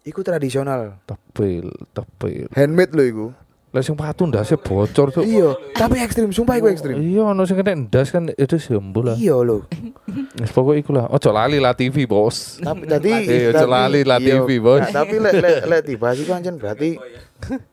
iku 0.01 0.21
tradisional. 0.21 1.01
tepil, 1.03 1.73
tepil. 1.91 2.45
Handmade 2.53 2.93
lho 2.93 3.03
iku. 3.03 3.25
Lah 3.75 3.83
sing 3.83 3.91
patu 3.93 4.23
ndase 4.23 4.55
bocor 4.55 5.11
tuh. 5.11 5.19
Iya, 5.21 5.51
tapi 5.75 5.99
ekstrim, 5.99 6.31
sumpah 6.31 6.55
iku 6.55 6.71
ekstrim. 6.71 6.95
Iya, 6.95 7.27
ono 7.27 7.43
sing 7.43 7.59
kena 7.59 7.75
ndas 7.75 8.07
kan 8.07 8.31
itu 8.31 8.55
simbol 8.55 9.03
lah. 9.03 9.19
Iya 9.19 9.35
lho. 9.37 9.67
Wis 10.39 10.47
pokoke 10.49 10.79
iku 10.79 10.95
lah. 10.95 11.11
Ojo 11.11 11.27
lali 11.29 11.59
lah 11.59 11.75
TV, 11.75 12.07
Bos. 12.07 12.55
Tapi 12.57 12.87
tadi 12.87 13.11
Eh, 13.11 13.51
tapi- 13.51 13.59
celali 13.59 14.01
lah 14.01 14.15
iya. 14.17 14.39
TV, 14.39 14.63
Bos. 14.63 14.79
Nah, 14.79 14.95
tapi 14.95 15.19
lek 15.19 15.33
lek 15.35 15.57
lek 15.67 15.81
dibahas 15.83 16.15
iku 16.15 16.31
anjen 16.31 16.55
berarti 16.55 16.95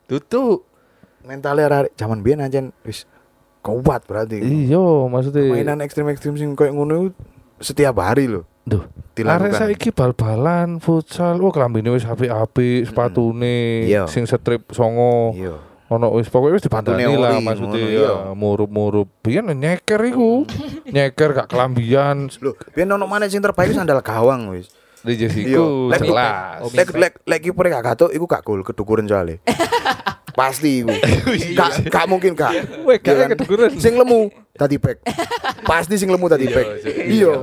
Tutu. 0.04 0.66
mentalnya 1.22 1.70
arek 1.70 1.94
zaman 1.94 2.18
biyen 2.18 2.42
anjen 2.42 2.74
wis 2.82 3.06
kuat 3.62 4.02
berarti. 4.02 4.42
Iya, 4.42 4.82
maksudnya. 5.06 5.54
Mainan 5.54 5.78
ekstrim-ekstrim 5.80 6.34
sing 6.34 6.58
koyo 6.58 6.74
ngono 6.74 7.14
setiap 7.56 7.94
hari 7.96 8.26
lho 8.26 8.42
Duh. 8.62 8.82
Arek 9.16 9.54
saiki 9.54 9.90
bal-balan, 9.90 10.78
futsal, 10.78 11.38
wah 11.38 11.50
kelambine 11.50 11.90
wis 11.90 12.02
apik-apik, 12.02 12.86
sepatune 12.86 13.86
Iya. 13.86 14.06
sing 14.06 14.22
strip 14.22 14.70
songo. 14.70 15.30
Iya. 15.32 15.54
Ono 15.92 16.08
wis 16.16 16.32
pokoke 16.32 16.56
wis 16.56 16.64
dipandani 16.64 17.04
lah 17.04 17.36
maksudnya 17.38 17.76
ya 17.76 17.88
iya. 17.92 18.12
murup-murup. 18.32 19.12
Biyen 19.20 19.52
nyeker 19.52 20.00
iku. 20.08 20.48
nyeker 20.94 21.36
gak 21.36 21.52
kelambian. 21.52 22.32
Lho, 22.32 22.56
biyen 22.72 22.88
ono 22.90 23.04
maneh 23.04 23.28
sing 23.28 23.44
terbaik 23.44 23.76
sandal 23.76 24.00
gawang 24.00 24.56
wis. 24.56 24.72
Di 25.02 25.18
Iya. 25.18 25.26
Jessiku 25.26 25.90
Lek- 25.90 26.00
jelas. 26.00 26.62
Lek 26.72 26.88
lek 26.94 27.12
lek 27.26 27.40
kiper 27.42 27.66
gak 27.68 27.84
gatuk 27.84 28.10
iku 28.10 28.24
gak 28.24 28.40
gol 28.40 28.64
kedukuran 28.64 29.04
soalnya. 29.04 29.36
Pasti 30.32 30.80
iku. 30.80 30.88
Gak 31.58 31.92
gak 31.92 32.06
mungkin 32.08 32.32
gak. 32.32 32.56
Weh, 32.88 32.96
Iya 32.96 33.12
gak 33.28 33.36
kedukuran. 33.36 33.76
Sing 33.76 34.00
lemu 34.00 34.32
tadi 34.56 34.80
back. 34.80 35.04
Pasti 35.60 36.00
sing 36.00 36.08
lemu 36.08 36.24
tadi 36.24 36.48
back. 36.48 36.88
Iya, 36.88 37.04
Iya. 37.04 37.34